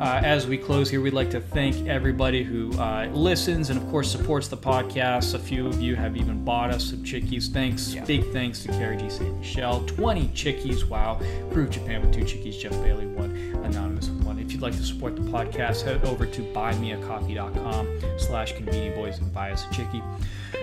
Uh, 0.00 0.20
as 0.24 0.46
we 0.46 0.56
close 0.56 0.88
here, 0.88 1.00
we'd 1.00 1.12
like 1.12 1.28
to 1.30 1.40
thank 1.40 1.88
everybody 1.88 2.44
who 2.44 2.72
uh, 2.78 3.06
listens 3.12 3.68
and, 3.68 3.82
of 3.82 3.86
course, 3.90 4.10
supports 4.10 4.46
the 4.46 4.56
podcast. 4.56 5.34
A 5.34 5.38
few 5.40 5.66
of 5.66 5.82
you 5.82 5.96
have 5.96 6.16
even 6.16 6.42
bought 6.44 6.70
us 6.70 6.84
some 6.90 7.02
chikis. 7.04 7.48
Thanks, 7.52 7.92
Yeah. 7.94 8.04
big 8.04 8.32
thanks 8.32 8.62
to 8.62 8.68
Carrie 8.68 8.96
G. 8.96 9.10
St. 9.10 9.36
Michelle. 9.36 9.80
20 9.86 10.28
chikis, 10.28 10.88
wow. 10.88 11.20
Groove 11.50 11.70
Japan 11.70 12.00
with 12.00 12.14
two 12.14 12.20
chikis, 12.24 12.58
Jeff 12.60 12.70
Bailey, 12.82 13.08
one, 13.08 13.36
Anonymous 13.64 14.08
with 14.08 14.24
one. 14.24 14.38
If 14.38 14.52
you'd 14.52 14.62
like 14.62 14.74
to 14.76 14.82
support 14.82 15.16
the 15.16 15.22
podcast, 15.22 15.82
head 15.82 16.04
over 16.04 16.26
to 16.26 16.40
buymeacoffee.com 16.52 18.00
slash 18.18 18.54
conbini 18.54 18.94
boys 18.94 19.18
and 19.18 19.32
buy 19.32 19.52
us 19.52 19.64
a. 19.72 20.02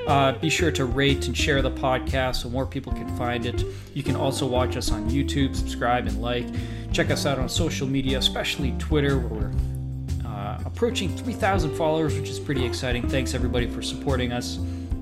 Uh, 0.07 0.33
be 0.33 0.49
sure 0.49 0.71
to 0.71 0.85
rate 0.85 1.27
and 1.27 1.35
share 1.35 1.61
the 1.61 1.71
podcast 1.71 2.37
so 2.37 2.49
more 2.49 2.65
people 2.65 2.93
can 2.93 3.07
find 3.17 3.45
it. 3.45 3.63
You 3.93 4.03
can 4.03 4.15
also 4.15 4.47
watch 4.47 4.77
us 4.77 4.91
on 4.91 5.09
YouTube, 5.09 5.55
subscribe 5.55 6.07
and 6.07 6.21
like. 6.21 6.47
Check 6.93 7.11
us 7.11 7.25
out 7.25 7.39
on 7.39 7.49
social 7.49 7.87
media, 7.87 8.17
especially 8.17 8.71
Twitter, 8.79 9.17
where 9.17 9.51
we're 9.51 10.27
uh, 10.29 10.61
approaching 10.65 11.15
3,000 11.15 11.75
followers, 11.75 12.17
which 12.17 12.29
is 12.29 12.39
pretty 12.39 12.65
exciting. 12.65 13.07
Thanks 13.07 13.33
everybody 13.33 13.67
for 13.67 13.81
supporting 13.81 14.31
us. 14.31 14.59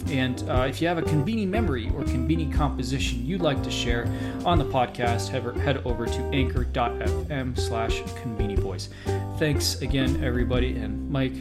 And 0.08 0.47
uh, 0.49 0.66
if 0.70 0.82
you 0.82 0.88
have 0.88 0.97
a 0.97 1.01
conbini 1.01 1.47
memory 1.47 1.88
or 1.95 2.03
conbini 2.03 2.53
composition 2.53 3.26
you'd 3.26 3.41
like 3.41 3.62
to 3.64 3.72
share 3.72 4.08
on 4.45 4.58
the 4.58 4.66
podcast, 4.66 5.30
head, 5.30 5.82
over 5.86 6.06
to 6.06 6.20
anchor.fm 6.32 7.60
slash 7.60 8.01
conbini 8.01 8.62
boys. 8.62 8.89
Thanks 9.38 9.82
again, 9.82 10.24
everybody. 10.24 10.76
And 10.76 11.10
Mike, 11.10 11.36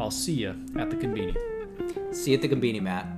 I'll 0.00 0.10
see 0.10 0.34
you 0.34 0.54
at 0.76 0.90
the 0.90 0.96
convenient. 0.96 1.38
See 2.12 2.30
you 2.30 2.36
at 2.36 2.42
the 2.42 2.48
conbini, 2.48 2.80
Matt. 2.80 3.17